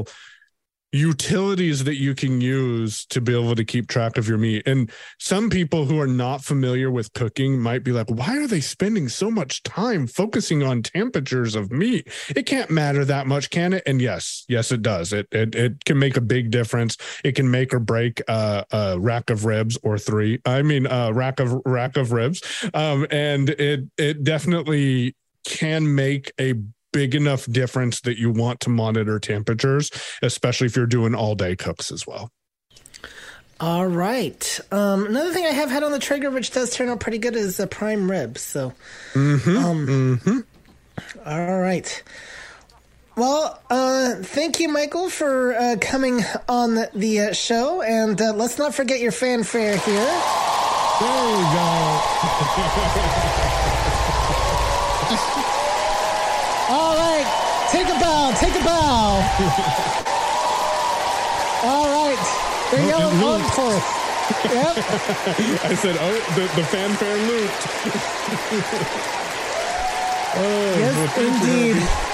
[0.95, 4.63] utilities that you can use to be able to keep track of your meat.
[4.65, 4.89] And
[5.19, 9.09] some people who are not familiar with cooking might be like, why are they spending
[9.09, 12.07] so much time focusing on temperatures of meat?
[12.33, 13.83] It can't matter that much, can it?
[13.85, 15.11] And yes, yes, it does.
[15.11, 16.97] It it, it can make a big difference.
[17.23, 20.39] It can make or break uh, a rack of ribs or three.
[20.45, 22.41] I mean, a rack of rack of ribs.
[22.73, 25.15] Um, and it it definitely
[25.45, 26.53] can make a
[26.95, 29.91] big enough difference that you want to monitor temperatures,
[30.21, 32.31] especially if you're doing all day cooks as well.
[33.59, 34.59] All right.
[34.71, 37.35] Um, another thing I have had on the Traeger, which does turn out pretty good,
[37.35, 38.37] is the prime rib.
[38.37, 38.71] So,
[39.13, 40.39] mm-hmm, um, mm-hmm.
[41.25, 42.03] All right.
[43.17, 48.57] Well, uh, thank you, Michael, for uh, coming on the uh, show, and uh, let's
[48.57, 50.05] not forget your fanfare here.
[50.99, 52.01] There we go.
[56.67, 59.19] All right, take a bow, take a bow.
[61.67, 62.21] All right.
[62.71, 63.53] They're yelling on looped.
[63.53, 63.83] for us.
[64.45, 64.77] Yep.
[65.71, 67.67] I said, oh, the, the fanfare looped.
[70.37, 72.04] oh, Yes, indeed.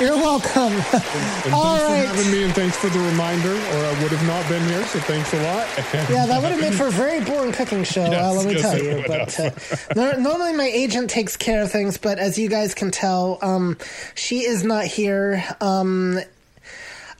[0.00, 0.72] You're welcome.
[0.72, 2.08] And All thanks right.
[2.08, 4.84] for having me, and thanks for the reminder, or I would have not been here.
[4.86, 5.68] So thanks a lot.
[6.10, 8.62] Yeah, that would have made for a very boring cooking show, uh, let me yes,
[8.62, 9.04] tell you.
[9.06, 13.38] But uh, normally my agent takes care of things, but as you guys can tell,
[13.42, 13.76] um,
[14.14, 15.44] she is not here.
[15.60, 16.18] Um,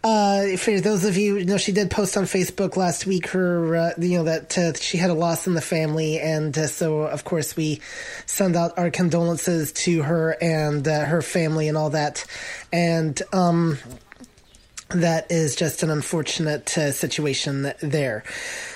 [0.05, 3.77] uh, for those of you, you know, she did post on Facebook last week her,
[3.77, 7.03] uh, you know, that uh, she had a loss in the family, and uh, so
[7.03, 7.81] of course we
[8.27, 12.25] send out our condolences to her and uh, her family and all that,
[12.73, 13.79] and um,
[14.89, 18.25] that is just an unfortunate uh, situation there.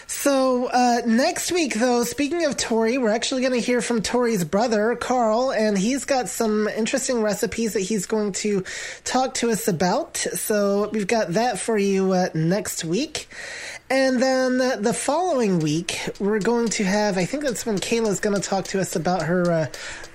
[0.09, 4.45] So uh, next week, though, speaking of Tori, we're actually going to hear from Tori's
[4.45, 8.63] brother, Carl, and he's got some interesting recipes that he's going to
[9.03, 10.17] talk to us about.
[10.17, 13.29] So we've got that for you uh, next week.
[13.91, 18.35] And then the following week, we're going to have, I think that's when Kayla's going
[18.35, 19.67] to talk to us about her uh,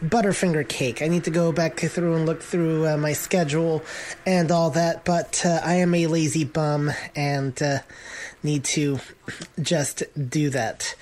[0.04, 1.02] Butterfinger cake.
[1.02, 3.84] I need to go back through and look through uh, my schedule
[4.26, 7.80] and all that, but uh, I am a lazy bum and uh,
[8.44, 9.00] need to
[9.62, 10.96] just do that.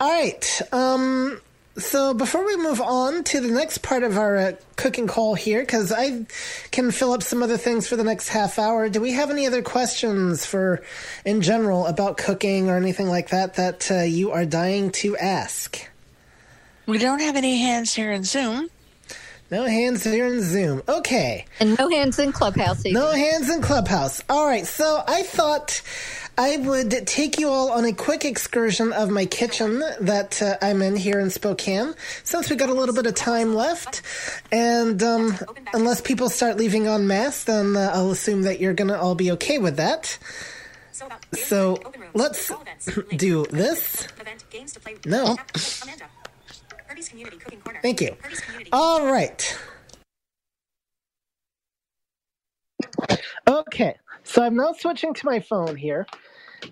[0.00, 0.62] All right.
[0.72, 1.40] Um,
[1.76, 5.60] so before we move on to the next part of our uh, cooking call here,
[5.60, 6.26] because I
[6.70, 9.46] can fill up some other things for the next half hour, do we have any
[9.46, 10.82] other questions for,
[11.24, 15.88] in general, about cooking or anything like that that uh, you are dying to ask?
[16.86, 18.68] We don't have any hands here in Zoom.
[19.50, 20.82] No hands here in Zoom.
[20.88, 21.44] Okay.
[21.60, 22.98] And no hands in Clubhouse either.
[22.98, 24.22] No hands in Clubhouse.
[24.28, 24.66] All right.
[24.66, 25.82] So I thought
[26.42, 30.82] I would take you all on a quick excursion of my kitchen that uh, I'm
[30.82, 34.02] in here in Spokane, since we got a little bit of time left.
[34.50, 35.38] And um,
[35.72, 39.14] unless people start leaving en masse, then uh, I'll assume that you're going to all
[39.14, 40.18] be okay with that.
[41.32, 41.80] So
[42.12, 42.50] let's
[43.14, 44.08] do this.
[45.06, 45.36] No.
[47.82, 48.16] Thank you.
[48.72, 49.58] All right.
[53.46, 56.04] Okay, so I'm now switching to my phone here.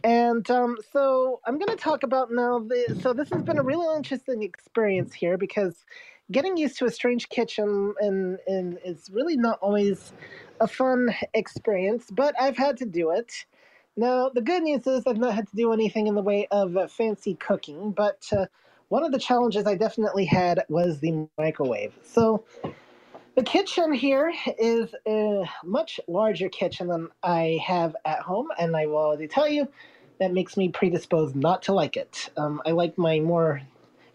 [0.04, 2.60] And um, so I'm going to talk about now.
[2.60, 5.84] The, so this has been a really interesting experience here because
[6.32, 10.12] getting used to a strange kitchen and, and is really not always
[10.60, 13.44] a fun experience, but I've had to do it.
[13.96, 16.76] Now, the good news is I've not had to do anything in the way of
[16.76, 18.46] uh, fancy cooking, but uh,
[18.88, 21.92] one of the challenges I definitely had was the microwave.
[22.02, 22.44] So
[23.36, 28.86] the kitchen here is a much larger kitchen than I have at home, and I
[28.86, 29.68] will already tell you
[30.18, 32.30] that makes me predisposed not to like it.
[32.36, 33.62] Um, I like my more.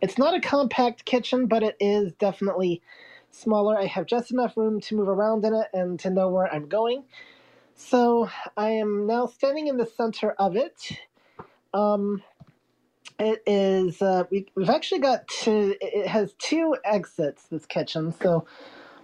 [0.02, 2.82] It's not a compact kitchen, but it is definitely
[3.32, 3.78] smaller.
[3.78, 6.68] I have just enough room to move around in it and to know where I'm
[6.68, 7.04] going.
[7.76, 10.92] So I am now standing in the center of it.
[11.74, 12.22] Um,
[13.20, 14.02] it is.
[14.02, 15.76] Uh, we, we've actually got two.
[15.82, 17.48] It has two exits.
[17.48, 18.14] This kitchen.
[18.22, 18.46] So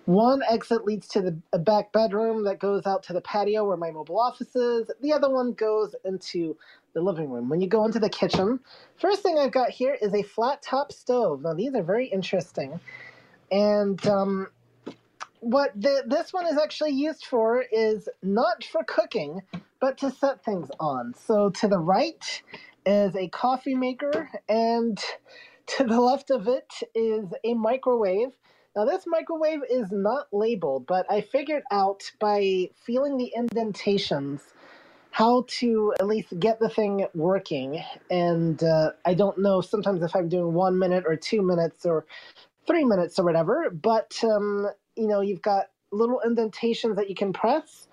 [0.06, 1.22] one exit leads to
[1.54, 4.92] the back bedroom that goes out to the patio where my mobile office is.
[5.02, 6.58] The other one goes into
[6.94, 7.50] the living room.
[7.50, 8.60] When you go into the kitchen,
[9.00, 11.44] first thing I've got here is a flat top stove.
[11.44, 12.80] Now these are very interesting,
[13.52, 14.48] and um,
[15.42, 19.42] what the, this one is actually used for is not for cooking,
[19.82, 21.14] but to set things on.
[21.16, 22.44] So to the right
[22.86, 25.00] is a coffee maker, and
[25.68, 28.30] to the left of it is a microwave.
[28.76, 34.42] Now, this microwave is not labeled, but I figured out by feeling the indentations
[35.10, 37.84] how to at least get the thing working.
[38.10, 42.06] And uh, I don't know sometimes if I'm doing one minute or two minutes or
[42.66, 47.34] three minutes or whatever, but um, you know, you've got little indentations that you can
[47.34, 47.90] press.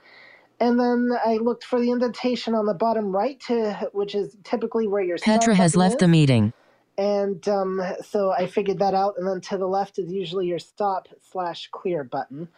[0.60, 4.86] And then I looked for the indentation on the bottom right, to, which is typically
[4.86, 5.98] where your Petra has left is.
[6.00, 6.52] the meeting.
[6.98, 9.14] And um, so I figured that out.
[9.16, 12.48] And then to the left is usually your stop slash clear button.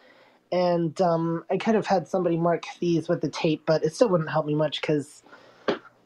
[0.51, 4.09] And um, I could have had somebody mark these with the tape, but it still
[4.09, 5.23] wouldn't help me much because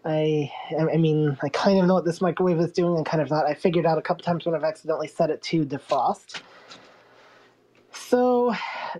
[0.05, 3.31] I, I mean, I kind of know what this microwave is doing and kind of
[3.31, 3.47] not.
[3.47, 6.43] I figured out a couple times when I've accidentally set it to defrost.
[7.93, 8.55] So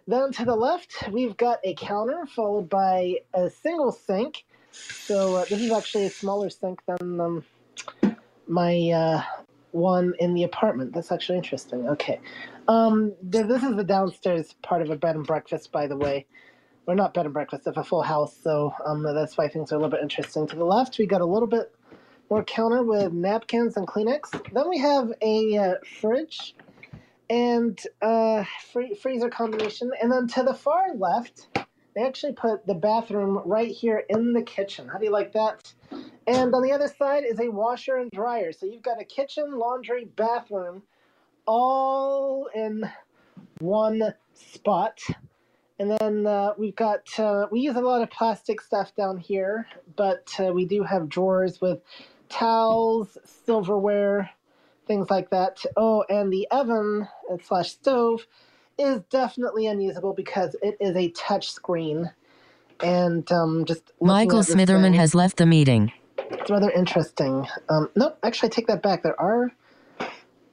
[0.07, 4.45] then to the left, we've got a counter followed by a single sink.
[4.71, 7.45] So uh, this is actually a smaller sink than um,
[8.49, 9.23] my uh,
[9.73, 10.95] one in the apartment.
[10.95, 11.89] That's actually interesting.
[11.91, 12.21] Okay.
[12.69, 16.27] Um, th- this is the downstairs part of a bed and breakfast, by the way.
[16.87, 18.37] We're not bed and breakfast, of a full house.
[18.43, 20.47] So um, that's why things are a little bit interesting.
[20.49, 21.73] To the left, we got a little bit
[22.31, 24.41] more counter with napkins and Kleenex.
[24.53, 26.57] Then we have a uh, fridge
[27.31, 29.91] and uh, free- freezer combination.
[30.03, 31.41] And then to the far left,
[31.97, 34.89] They actually put the bathroom right here in the kitchen.
[34.89, 35.75] How do you like that?
[36.27, 38.53] And on the other side is a washer and dryer.
[38.53, 40.83] So you've got a kitchen, laundry, bathroom,
[41.47, 42.91] all in
[43.61, 45.01] one spot.
[45.79, 49.67] And then uh, we've got, uh, we use a lot of plastic stuff down here,
[49.97, 51.81] but uh, we do have drawers with
[52.29, 54.31] towels, silverware,
[54.87, 55.61] things like that.
[55.77, 58.27] Oh, and the oven uh, slash stove
[58.79, 62.11] is definitely unusable because it is a touch screen.
[62.83, 65.93] And um, just Michael Smitherman has left the meeting.
[66.31, 67.47] It's rather interesting.
[67.69, 69.03] Um, nope, actually, I take that back.
[69.03, 69.53] There are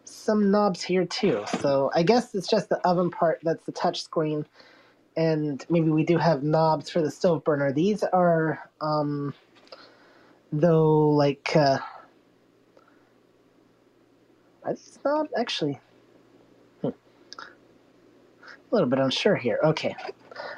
[0.05, 1.43] some knobs here too.
[1.59, 4.45] So I guess it's just the oven part that's the touch screen.
[5.17, 7.74] And maybe we do have knobs for the stove burner.
[7.74, 9.34] These are, um,
[10.51, 11.80] though, like, uh,
[14.63, 15.32] are these knobs?
[15.38, 15.80] Actually,
[16.82, 16.88] hmm.
[16.88, 16.93] a
[18.72, 19.59] little bit unsure here.
[19.63, 19.95] Okay.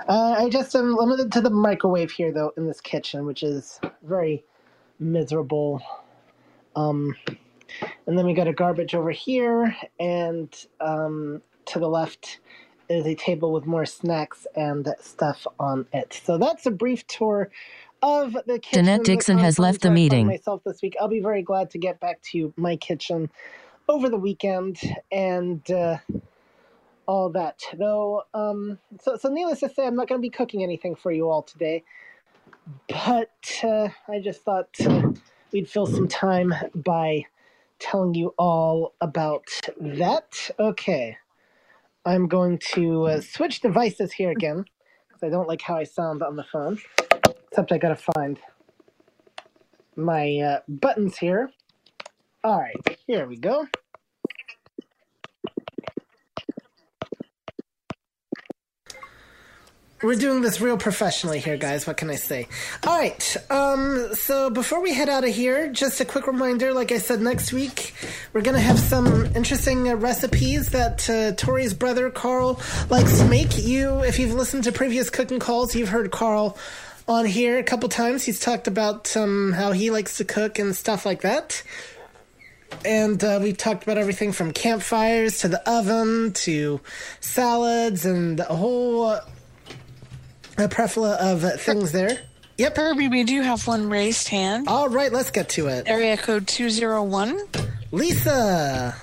[0.07, 3.79] Uh, I just am limited to the microwave here, though, in this kitchen, which is
[4.03, 4.43] very
[5.03, 5.81] miserable.
[6.75, 7.15] Um,
[8.07, 12.39] and then we got a garbage over here, and um, to the left
[12.89, 16.21] is a table with more snacks and stuff on it.
[16.23, 17.49] So that's a brief tour
[18.01, 18.85] of the kitchen.
[18.85, 20.27] Danette Dixon has left the meeting.
[20.27, 20.95] Myself this week.
[20.99, 23.29] I'll be very glad to get back to my kitchen
[23.87, 24.79] over the weekend
[25.11, 25.97] and uh,
[27.07, 27.61] all that.
[27.77, 31.11] Though, um, so so needless to say, I'm not going to be cooking anything for
[31.11, 31.83] you all today.
[32.87, 35.11] But uh, I just thought uh,
[35.51, 37.25] we'd fill some time by
[37.79, 39.47] telling you all about
[39.79, 40.49] that.
[40.59, 41.17] Okay.
[42.05, 44.65] I'm going to uh, switch devices here again
[45.07, 46.79] because I don't like how I sound on the phone.
[47.49, 48.39] Except I gotta find
[49.95, 51.51] my uh, buttons here.
[52.43, 53.67] All right, here we go.
[60.03, 61.87] We're doing this real professionally here, guys.
[61.87, 62.49] What can I say?
[62.85, 63.37] All right.
[63.49, 66.73] Um, so before we head out of here, just a quick reminder.
[66.73, 67.93] Like I said, next week
[68.33, 73.57] we're gonna have some interesting uh, recipes that uh, Tori's brother Carl likes to make.
[73.57, 76.57] You, if you've listened to previous cooking calls, you've heard Carl
[77.07, 78.25] on here a couple times.
[78.25, 81.63] He's talked about um, how he likes to cook and stuff like that.
[82.83, 86.81] And uh, we've talked about everything from campfires to the oven to
[87.21, 89.17] salads and a whole
[90.57, 92.19] a plethora of uh, things there.
[92.57, 92.75] Yep.
[92.77, 94.67] Herbie, we do have one raised hand.
[94.67, 95.87] All right, let's get to it.
[95.89, 97.39] Area code 201.
[97.91, 98.95] Lisa.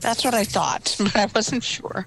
[0.00, 2.06] That's what I thought, but I wasn't sure.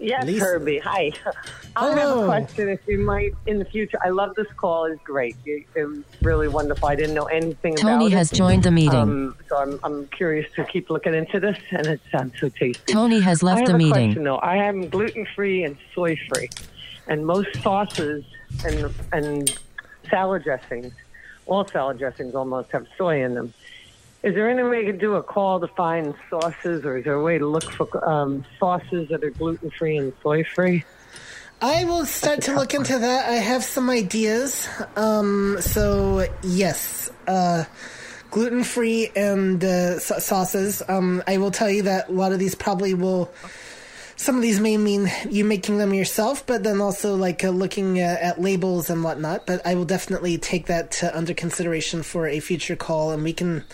[0.00, 0.44] Yes, Lisa.
[0.44, 0.78] Herbie.
[0.80, 1.12] Hi.
[1.76, 2.68] I have a question.
[2.68, 4.84] If you might in the future, I love this call.
[4.86, 5.36] It's great.
[5.44, 6.88] You- It was really wonderful.
[6.88, 8.98] I didn't know anything Tony about has joined the meeting.
[8.98, 12.92] Um, so I'm I'm curious to keep looking into this, and it sounds so tasty.
[12.92, 13.92] Tony has left I have the a meeting.
[14.08, 14.36] Question, though.
[14.36, 16.50] I am gluten free and soy free,
[17.06, 18.24] and most sauces
[18.64, 19.58] and and
[20.10, 20.92] salad dressings,
[21.46, 23.54] all salad dressings almost have soy in them.
[24.22, 27.14] Is there any way you could do a call to find sauces, or is there
[27.14, 30.84] a way to look for um, sauces that are gluten free and soy free?
[31.60, 33.28] I will start to look into that.
[33.28, 34.68] I have some ideas.
[34.96, 37.64] Um, so yes, uh,
[38.30, 40.82] gluten free and uh, sa- sauces.
[40.88, 43.32] Um, I will tell you that a lot of these probably will.
[44.22, 47.98] Some of these may mean you making them yourself, but then also like uh, looking
[48.00, 49.46] uh, at labels and whatnot.
[49.46, 53.32] But I will definitely take that uh, under consideration for a future call, and we
[53.32, 53.64] can.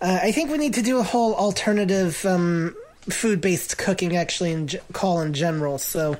[0.00, 2.74] Uh, I think we need to do a whole alternative um,
[3.10, 5.76] food-based cooking actually in g- call in general.
[5.76, 6.16] So.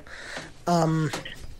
[0.67, 1.09] Um,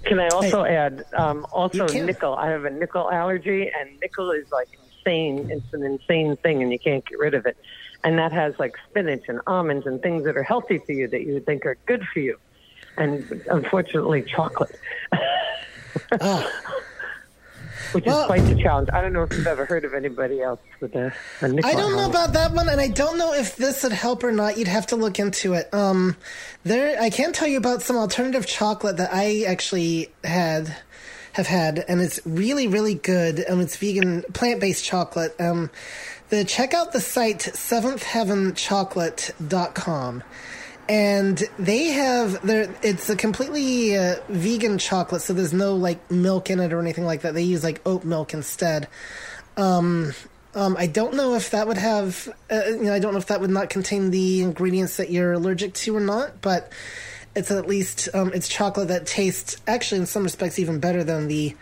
[0.04, 2.36] Can I also add, um, also nickel?
[2.36, 5.50] I have a nickel allergy, and nickel is like insane.
[5.50, 7.58] It's an insane thing, and you can't get rid of it.
[8.04, 11.24] And that has like spinach and almonds and things that are healthy for you that
[11.24, 12.38] you would think are good for you.
[12.98, 14.80] And unfortunately, chocolate.
[17.94, 18.90] Which is quite the challenge.
[18.92, 21.74] I don't know if you've ever heard of anybody else with a, a nickel I
[21.74, 24.58] don't know about that one, and I don't know if this would help or not.
[24.58, 25.74] You'd have to look into it.
[25.74, 26.18] Um,
[26.64, 30.76] there, I can tell you about some alternative chocolate that I actually had,
[31.34, 33.46] have had, and it's really, really good.
[33.48, 35.34] Um, it's vegan, plant-based chocolate.
[35.40, 35.70] Um,
[36.30, 40.24] the check out the site seventhheavenchocolate.com.
[40.90, 46.50] And they have their it's a completely uh, vegan chocolate, so there's no like milk
[46.50, 47.34] in it or anything like that.
[47.34, 48.88] They use like oat milk instead.
[49.58, 50.14] Um,
[50.56, 53.28] um, I don't know if that would have, uh, you know, I don't know if
[53.28, 56.72] that would not contain the ingredients that you're allergic to or not, but
[57.36, 61.28] it's at least um, it's chocolate that tastes actually in some respects even better than
[61.28, 61.54] the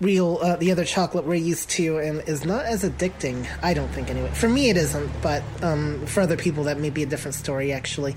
[0.00, 3.88] real uh, the other chocolate we're used to and is not as addicting i don't
[3.88, 7.06] think anyway for me it isn't but um, for other people that may be a
[7.06, 8.14] different story actually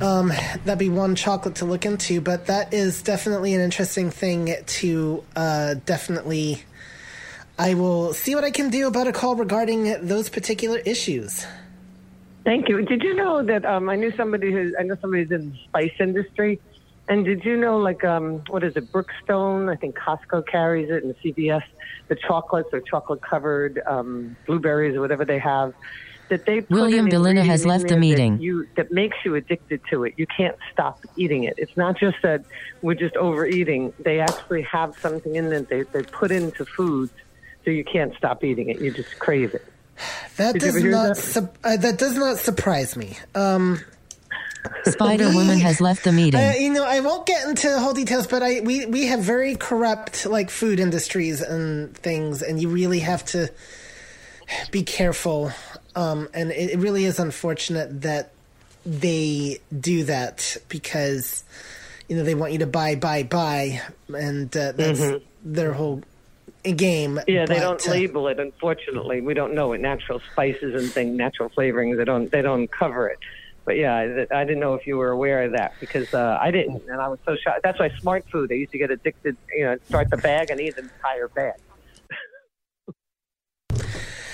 [0.00, 0.28] Um,
[0.64, 5.22] that'd be one chocolate to look into, but that is definitely an interesting thing to
[5.36, 6.62] uh, definitely.
[7.58, 11.44] I will see what I can do about a call regarding those particular issues.
[12.44, 12.82] Thank you.
[12.86, 15.56] Did you know that um, I knew somebody who I know somebody who's in the
[15.64, 16.58] spice industry,
[17.10, 19.70] and did you know like um, what is it, Brookstone?
[19.70, 21.64] I think Costco carries it, and CVS,
[22.08, 25.74] the chocolates or chocolate covered um, blueberries or whatever they have.
[26.28, 28.40] That they put William an Belina has left the there that meeting.
[28.40, 30.14] You that makes you addicted to it.
[30.16, 31.54] You can't stop eating it.
[31.58, 32.44] It's not just that
[32.80, 33.92] we're just overeating.
[33.98, 37.12] They actually have something in it they they put into foods,
[37.64, 38.80] so you can't stop eating it.
[38.80, 39.66] You just crave it.
[40.36, 41.16] That Did does not that?
[41.16, 43.18] sup uh, that does not surprise me.
[43.34, 43.80] Um,
[44.84, 46.40] Spider Woman has left the meeting.
[46.40, 49.20] Uh, you know, I won't get into the whole details, but I we we have
[49.20, 53.50] very corrupt like food industries and things, and you really have to
[54.70, 55.52] be careful.
[55.94, 58.32] Um, and it, it really is unfortunate that
[58.86, 61.44] they do that because
[62.08, 65.22] you know they want you to buy, buy, buy, and uh, that's Mhm.
[65.44, 66.02] their whole
[66.62, 67.20] game.
[67.26, 68.38] Yeah, they but, don't uh, label it.
[68.38, 71.96] Unfortunately, we don't know what Natural spices and things, natural flavorings.
[71.96, 72.30] They don't.
[72.30, 73.18] They don't cover it.
[73.64, 76.50] But yeah, I, I didn't know if you were aware of that because uh, I
[76.50, 77.60] didn't, and I was so shocked.
[77.62, 78.50] That's why Smartfood.
[78.50, 79.36] I used to get addicted.
[79.54, 81.54] You know, start the bag and eat the entire bag.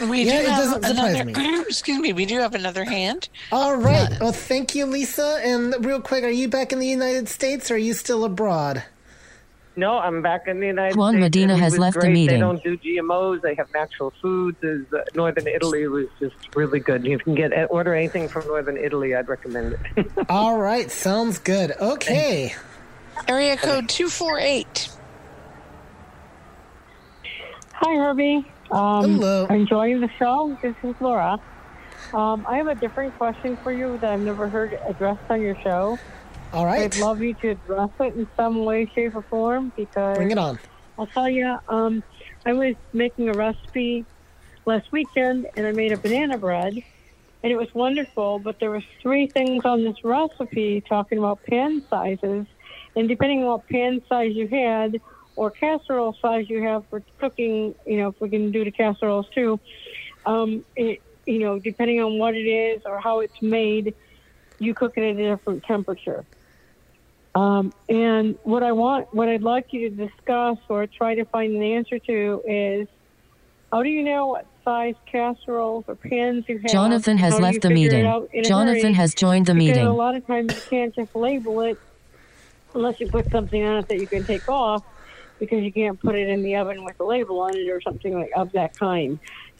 [0.08, 2.12] We Yeah, do it have doesn't surprise another, Excuse me.
[2.12, 3.30] We do have another hand.
[3.50, 4.10] All right.
[4.20, 5.40] Well, thank you, Lisa.
[5.42, 8.82] And real quick, are you back in the United States or are you still abroad?
[9.78, 11.16] No, I'm back in the United Juan States.
[11.16, 12.28] Juan Medina has was left the great.
[12.28, 13.42] They don't do GMOs.
[13.42, 14.56] They have natural foods.
[14.64, 17.04] Uh, Northern Italy was just really good.
[17.04, 20.06] You can get order anything from Northern Italy, I'd recommend it.
[20.30, 20.90] All right.
[20.90, 21.72] Sounds good.
[21.78, 22.54] Okay.
[23.28, 24.88] Area code 248.
[27.72, 28.50] Hi, Herbie.
[28.70, 29.46] Um, Hello.
[29.46, 30.56] Enjoying the show.
[30.62, 31.38] This is Laura.
[32.14, 35.60] Um, I have a different question for you that I've never heard addressed on your
[35.60, 35.98] show.
[36.52, 36.82] All right.
[36.82, 40.38] I'd love you to address it in some way, shape, or form because Bring it
[40.38, 40.58] on.
[40.98, 41.56] I'll tell you.
[41.68, 42.02] Um,
[42.44, 44.06] I was making a recipe
[44.64, 46.74] last weekend, and I made a banana bread,
[47.42, 48.38] and it was wonderful.
[48.38, 52.46] But there was three things on this recipe talking about pan sizes,
[52.94, 55.00] and depending on what pan size you had
[55.36, 59.26] or casserole size you have for cooking, you know, if we can do the casseroles
[59.34, 59.60] too,
[60.24, 63.94] um, it, you know, depending on what it is or how it's made,
[64.58, 66.24] you cook it at a different temperature.
[67.36, 71.54] Um, and what I want, what I'd like you to discuss or try to find
[71.54, 72.88] an answer to is,
[73.70, 76.70] how do you know what size casseroles or pans you have?
[76.70, 78.06] Jonathan has left the meeting.
[78.06, 79.86] out in a Jonathan has joined the Because meeting.
[79.86, 81.78] A lot of times you can't just label it
[82.74, 84.82] unless you put something on it that you can take off
[85.38, 88.14] because you can't put it in the oven with a label on it or something
[88.14, 89.18] like of that kind.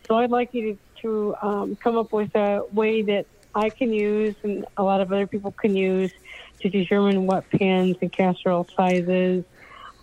[0.09, 3.93] So I'd like you to, to um, come up with a way that I can
[3.93, 6.13] use and a lot of other people can use
[6.63, 9.45] to determine what pans and casserole sizes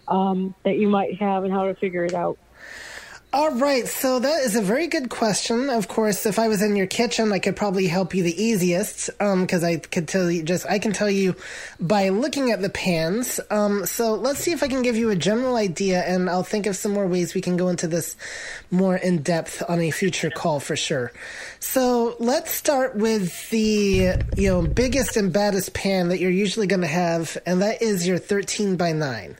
[0.07, 2.37] um, that you might have and how to figure it out.
[3.35, 5.71] All right, so that is a very good question.
[5.71, 9.09] Of course, if I was in your kitchen, I could probably help you the easiest
[9.17, 11.35] because I could tell you just I can tell you
[11.79, 13.39] by looking at the pans.
[13.49, 16.67] Um, so let's see if I can give you a general idea, and I'll think
[16.67, 18.15] of some more ways we can go into this
[18.69, 21.11] more in depth on a future call for sure.
[21.59, 26.81] So let's start with the you know biggest and baddest pan that you're usually going
[26.81, 29.35] to have, and that is your 13 by 9.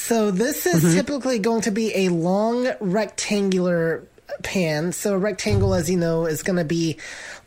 [0.00, 4.08] So this is typically going to be a long rectangular
[4.42, 4.90] pan.
[4.90, 6.96] So a rectangle, as you know, is going to be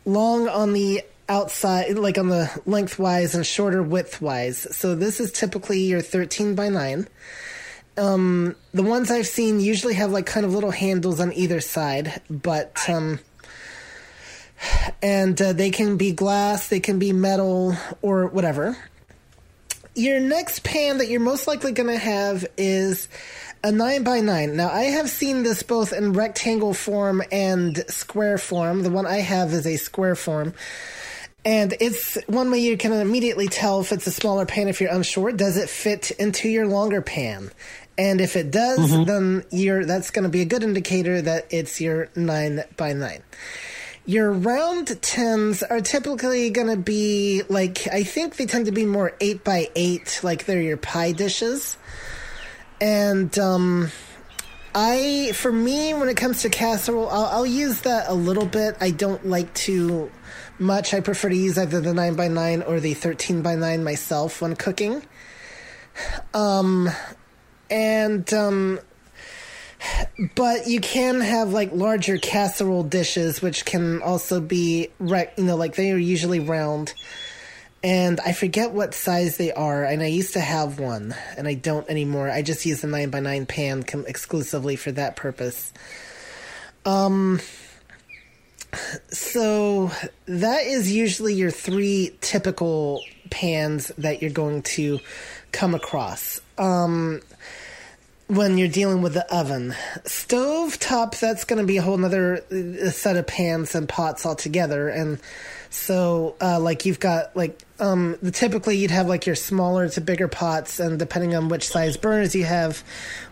[0.06, 4.72] long on the outside, like on the lengthwise and shorter widthwise.
[4.72, 7.06] So this is typically your 13 by 9.
[7.98, 12.22] Um, the ones I've seen usually have like kind of little handles on either side,
[12.30, 13.18] but um,
[15.02, 18.78] and uh, they can be glass, they can be metal, or whatever.
[19.94, 23.08] Your next pan that you're most likely going to have is
[23.62, 28.36] a 9 by 9 Now, I have seen this both in rectangle form and square
[28.36, 28.82] form.
[28.82, 30.52] The one I have is a square form.
[31.44, 34.92] And it's one way you can immediately tell if it's a smaller pan if you're
[34.92, 35.30] unsure.
[35.30, 37.50] Does it fit into your longer pan?
[37.96, 39.04] And if it does, mm-hmm.
[39.04, 43.22] then you're, that's going to be a good indicator that it's your 9 by 9
[44.06, 48.84] your round tens are typically going to be like I think they tend to be
[48.84, 51.78] more eight by eight, like they're your pie dishes.
[52.80, 53.90] And um,
[54.74, 58.76] I, for me, when it comes to casserole, I'll, I'll use that a little bit.
[58.80, 60.10] I don't like to
[60.58, 60.92] much.
[60.92, 64.42] I prefer to use either the nine by nine or the thirteen by nine myself
[64.42, 65.02] when cooking.
[66.34, 66.90] Um,
[67.70, 68.80] and um,
[70.34, 75.56] but you can have like larger casserole dishes, which can also be, right you know,
[75.56, 76.94] like they are usually round.
[77.84, 79.84] and I forget what size they are.
[79.84, 82.30] And I used to have one, and I don't anymore.
[82.30, 85.70] I just use the nine by nine pan com- exclusively for that purpose.
[86.86, 87.40] Um,
[89.10, 89.90] so
[90.26, 94.98] that is usually your three typical pans that you're going to
[95.52, 96.40] come across.
[96.56, 97.20] Um,
[98.26, 99.74] when you're dealing with the oven.
[100.04, 104.24] Stove top, that's going to be a whole other uh, set of pans and pots
[104.24, 104.88] altogether.
[104.88, 105.18] And
[105.68, 110.28] so, uh, like, you've got, like, um, typically you'd have, like, your smaller to bigger
[110.28, 112.82] pots, and depending on which size burners you have,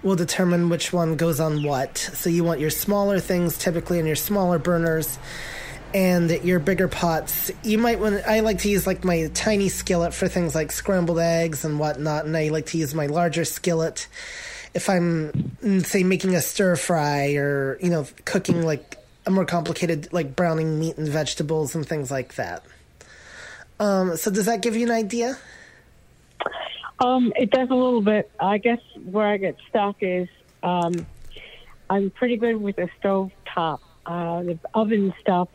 [0.02, 1.97] will determine which one goes on what.
[1.97, 5.19] So, you want your smaller things typically in your smaller burners.
[5.94, 8.27] And your bigger pots, you might want.
[8.27, 12.24] I like to use like my tiny skillet for things like scrambled eggs and whatnot,
[12.24, 14.09] and I like to use my larger skillet
[14.74, 15.32] if I'm
[15.62, 20.35] mm, say making a stir fry or you know cooking like a more complicated like
[20.35, 22.65] browning meat and vegetables and things like that.
[23.78, 25.36] Um, so does that give you an idea?
[26.99, 28.31] Um, it does a little bit.
[28.39, 30.28] I guess where I get stuck is
[30.62, 31.07] um,
[31.90, 33.81] I'm pretty good with the stove top.
[34.07, 35.49] Uh, the oven stuff,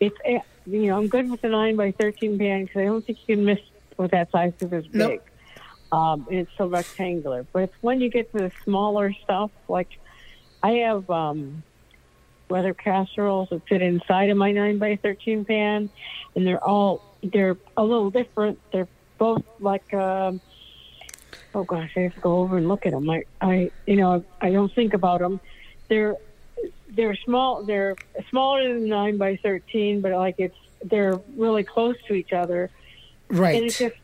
[0.00, 3.04] it's eh, you know I'm good with the nine by thirteen pan because I don't
[3.04, 3.58] think you can miss
[3.96, 5.10] with that size because it's Nope.
[5.10, 5.20] big.
[5.92, 7.46] Um, and it's so rectangular.
[7.52, 9.88] But it's when you get to the smaller stuff, like
[10.62, 11.62] I have um,
[12.48, 15.90] weather casseroles that fit inside of my nine by thirteen pan,
[16.34, 18.58] and they're all they're a little different.
[18.72, 18.88] They're
[19.18, 19.92] both like.
[19.94, 20.40] Um,
[21.54, 23.08] oh gosh, I have to go over and look at them.
[23.10, 25.40] I, I, you know, I don't think about them.
[25.88, 26.16] They're
[26.88, 27.64] they're small.
[27.64, 27.96] They're
[28.28, 32.70] smaller than nine by thirteen, but like it's they're really close to each other.
[33.28, 33.56] Right.
[33.56, 33.96] And it's just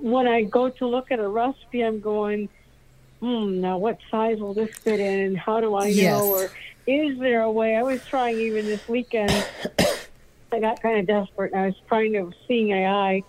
[0.00, 2.48] when I go to look at a recipe, I'm going,
[3.20, 6.10] hmm, now what size will this fit in, and how do I Yes.
[6.10, 6.50] know, or
[6.86, 7.76] is there a way?
[7.76, 9.44] I was trying even this weekend.
[10.52, 13.22] I got kind of desperate, and I was trying to Seeing AI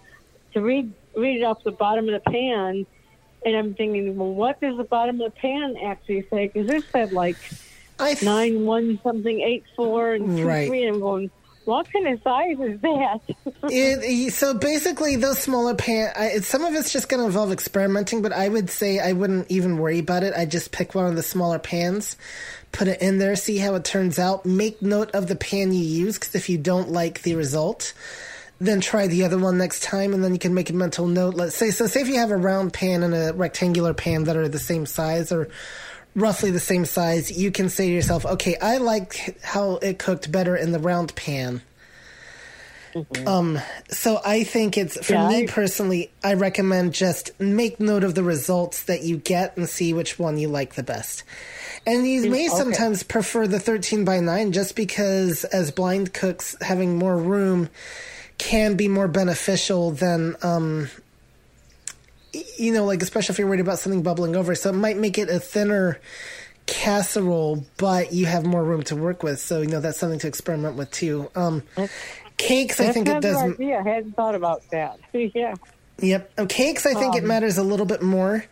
[0.53, 2.85] to read read it off the bottom of the pan,
[3.45, 6.51] and I'm thinking, well, what does the bottom of the pan actually say?
[6.53, 7.37] Because this said like
[8.21, 10.67] nine one something eight four and two Right.
[10.67, 11.31] three, and I'm going,
[11.65, 13.19] what kind of size is that?
[13.67, 16.11] It, so basically, those smaller pan.
[16.15, 19.11] I, it- some of it's just going to involve experimenting, but I would say I
[19.13, 20.33] wouldn't even worry about it.
[20.35, 22.15] I just pick one of the smaller pans,
[22.71, 24.45] put it in there, see how it turns out.
[24.45, 27.93] Make note of the pan you use, because if you don't like the result,
[28.59, 31.33] then try the other one next time, and then you can make a mental note.
[31.33, 34.37] Let's say, so say if you have a round pan and a rectangular pan that
[34.37, 35.49] are the same size or
[36.15, 40.31] roughly the same size, you can say to yourself, okay, I like how it cooked
[40.31, 41.61] better in the round pan.
[43.27, 43.59] Um,
[43.89, 48.15] so I think it's for Yeah, me I- personally, I recommend just make note of
[48.15, 51.23] the results that you get and see which one you like the best.
[51.85, 52.57] And you Mm, may okay.
[52.57, 57.69] sometimes prefer the 13 by 9 just because as blind cooks having more room
[58.37, 60.89] can be more beneficial than um
[62.57, 65.17] you know like especially if you're worried about something bubbling over so it might make
[65.17, 65.99] it a thinner
[66.67, 70.27] casserole but you have more room to work with so you know that's something to
[70.27, 71.63] experiment with too um
[72.37, 73.79] cakes i think it does idea.
[73.79, 74.99] I hadn't thought about that.
[75.13, 75.55] yeah.
[76.01, 76.31] Yep.
[76.37, 78.43] Oh, cakes, I think it Um, matters a little bit more.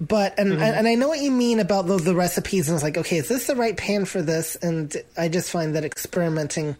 [0.00, 0.62] But and Mhm.
[0.78, 3.28] and I know what you mean about the, the recipes, and it's like, okay, is
[3.28, 4.56] this the right pan for this?
[4.56, 6.76] And I just find that experimenting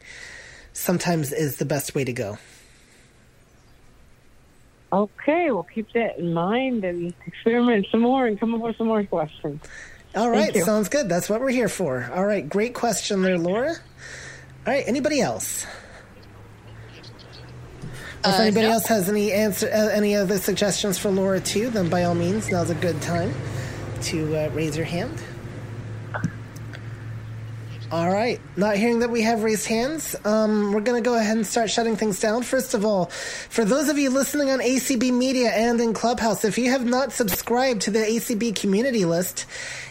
[0.73, 2.39] sometimes is the best way to go.
[4.93, 8.89] Okay, we'll keep that in mind and experiment some more and come up with some
[8.89, 9.61] more questions.
[10.15, 10.65] All Thank right, you.
[10.65, 11.09] sounds good.
[11.09, 12.11] That's what we're here for.
[12.15, 13.71] All right, great question there, Laura.
[13.71, 15.65] All right, anybody else?
[18.25, 18.75] If Uh, anybody no.
[18.75, 22.51] else has any answer, uh, any other suggestions for Laura too, then by all means,
[22.51, 23.35] now's a good time
[24.03, 25.21] to uh, raise your hand.
[27.93, 31.37] All right, not hearing that we have raised hands, um, we're going to go ahead
[31.37, 32.43] and start shutting things down.
[32.43, 33.05] First of all,
[33.51, 37.13] for those of you listening on ACB Media and in Clubhouse, if you have not
[37.13, 39.45] subscribed to the ACB community list,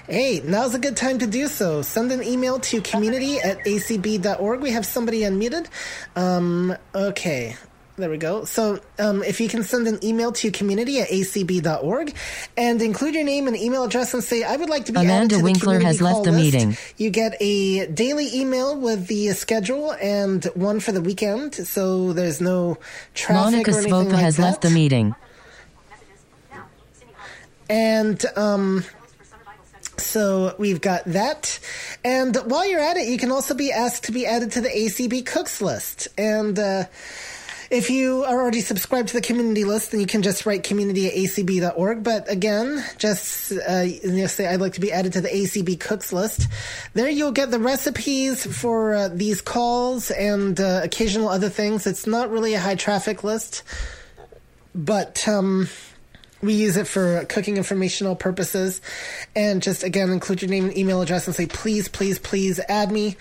[0.07, 1.84] hey, now's a good time to do so.
[1.84, 4.61] Send an email to community at acb.org.
[4.61, 5.68] We have somebody unmuted.
[6.15, 7.56] Um, okay.
[8.02, 8.45] There we go.
[8.45, 12.15] So, um, if you can send an email to community at acb.org
[12.57, 15.10] and include your name and email address and say, I would like to be added
[15.11, 16.78] Amanda to the Winkler community has left the list," meeting.
[16.98, 21.53] You get a daily email with the schedule and one for the weekend.
[21.53, 22.80] So there's no
[23.14, 24.44] traffic Monica Svopa like has that.
[24.44, 25.14] left the meeting.
[27.69, 28.84] And um,
[29.98, 31.60] so we've got that.
[32.03, 34.69] And while you're at it, you can also be asked to be added to the
[34.69, 36.07] ACB Cooks list.
[36.18, 36.86] And uh,
[37.72, 41.07] if you are already subscribed to the community list, then you can just write community
[41.07, 42.03] at acb.org.
[42.03, 46.48] But again, just uh, say I'd like to be added to the ACB Cooks list.
[46.93, 51.88] There you'll get the recipes for uh, these calls and uh, occasional other things.
[51.88, 53.64] It's not really a high traffic list.
[54.76, 55.68] but um,
[56.41, 58.81] we use it for cooking informational purposes.
[59.35, 62.91] And just again, include your name and email address and say, please, please, please add
[62.91, 63.15] me.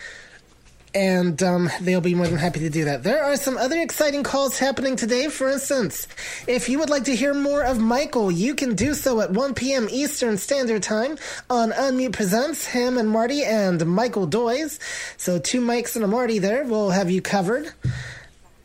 [0.93, 3.05] And um, they'll be more than happy to do that.
[3.05, 5.29] There are some other exciting calls happening today.
[5.29, 6.09] For instance,
[6.49, 9.55] if you would like to hear more of Michael, you can do so at 1
[9.55, 9.87] p.m.
[9.91, 11.17] Eastern Standard Time
[11.49, 14.81] on Unmute Presents, him and Marty and Michael Doise.
[15.17, 17.73] So, two Mikes and a Marty there will have you covered.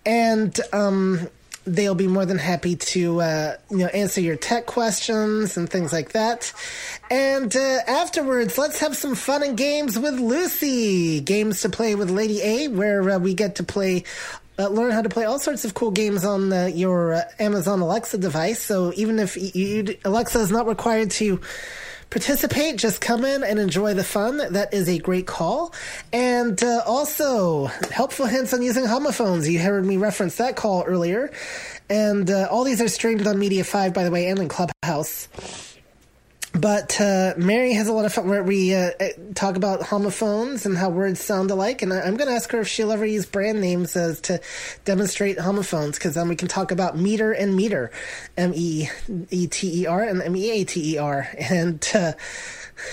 [0.04, 1.30] And um,
[1.66, 5.92] they'll be more than happy to uh, you know answer your tech questions and things
[5.92, 6.54] like that.
[7.10, 11.20] And uh, afterwards, let's have some fun and games with Lucy.
[11.22, 14.04] Games to play with Lady A, where uh, we get to play.
[14.58, 17.82] Uh, learn how to play all sorts of cool games on uh, your uh, Amazon
[17.82, 18.62] Alexa device.
[18.62, 21.42] So even if you, Alexa is not required to
[22.16, 24.38] participate, just come in and enjoy the fun.
[24.54, 25.74] That is a great call.
[26.14, 29.50] And uh, also, helpful hints on using homophones.
[29.50, 31.30] You heard me reference that call earlier.
[31.90, 35.28] And uh, all these are streamed on Media 5, by the way, and in Clubhouse.
[36.56, 40.66] But uh, Mary has a lot of fun where we uh, uh talk about homophones
[40.66, 41.82] and how words sound alike.
[41.82, 44.40] And I, am going to ask her if she'll ever use brand names as to
[44.86, 47.92] demonstrate homophones, because then we can talk about meter and meter,
[48.38, 48.88] M E
[49.32, 51.28] E T E R and M E A T E R.
[51.38, 52.14] And uh,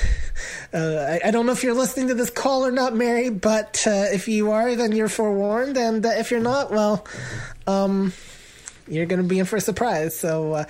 [0.75, 3.85] uh, I, I, don't know if you're listening to this call or not, Mary, but
[3.87, 5.77] uh, if you are, then you're forewarned.
[5.77, 7.07] And if you're not, well,
[7.69, 8.13] um,
[8.89, 10.19] you're going to be in for a surprise.
[10.19, 10.67] So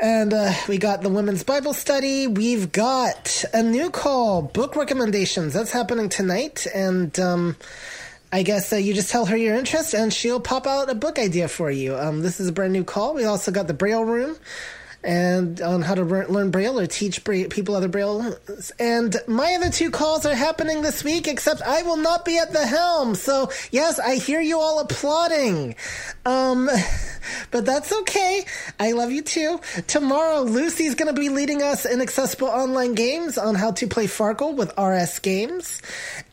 [0.00, 2.26] and uh, we got the women's Bible study.
[2.26, 5.54] We've got a new call, book recommendations.
[5.54, 6.66] That's happening tonight.
[6.72, 7.56] And um,
[8.32, 11.18] I guess uh, you just tell her your interest and she'll pop out a book
[11.18, 11.96] idea for you.
[11.96, 13.14] Um, this is a brand new call.
[13.14, 14.36] We also got the Braille Room
[15.04, 18.36] and on how to learn Braille or teach people other Braille.
[18.80, 22.52] And my other two calls are happening this week, except I will not be at
[22.52, 23.14] the helm.
[23.14, 25.76] So, yes, I hear you all applauding.
[26.26, 26.68] Um,
[27.52, 28.44] but that's okay.
[28.80, 29.60] I love you too.
[29.86, 34.06] Tomorrow, Lucy's going to be leading us in accessible online games on how to play
[34.06, 35.80] Farkle with RS Games.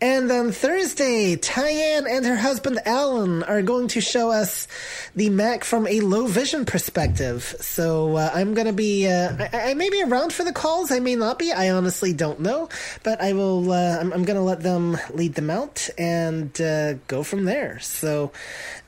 [0.02, 4.68] And then Thursday, Tyann and her husband Alan are going to show us
[5.16, 7.56] the Mac from a low vision perspective.
[7.60, 10.92] So uh, I'm going to be, uh, I, I, may be around for the calls.
[10.92, 11.52] I may not be.
[11.52, 12.70] I honestly don't know.
[13.04, 16.94] But I will, uh, I'm, I'm going to let them lead them out and uh,
[17.08, 17.80] go from there.
[17.82, 18.32] So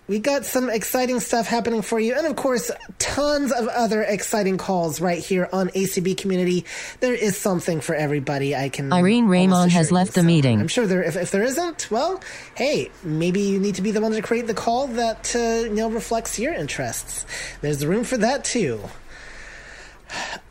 [0.07, 2.15] we got some exciting stuff happening for you.
[2.15, 6.65] And of course, tons of other exciting calls right here on ACB Community.
[7.01, 8.55] There is something for everybody.
[8.55, 8.91] I can.
[8.93, 10.59] Irene Raymond has left the meeting.
[10.61, 12.21] I'm sure there, if, if there isn't, well,
[12.55, 15.75] hey, maybe you need to be the one to create the call that, uh, you
[15.75, 17.25] know, reflects your interests.
[17.61, 18.81] There's room for that too.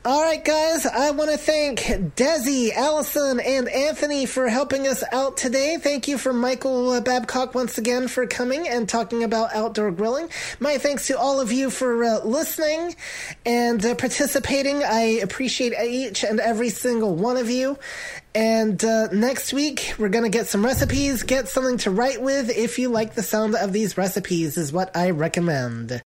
[0.05, 1.81] All right, guys, I want to thank
[2.15, 5.79] Desi, Allison, and Anthony for helping us out today.
[5.81, 10.29] Thank you for Michael Babcock once again for coming and talking about outdoor grilling.
[10.61, 12.95] My thanks to all of you for uh, listening
[13.45, 14.85] and uh, participating.
[14.85, 17.77] I appreciate each and every single one of you.
[18.33, 22.51] And uh, next week, we're going to get some recipes, get something to write with
[22.51, 25.91] if you like the sound of these recipes, is what I recommend.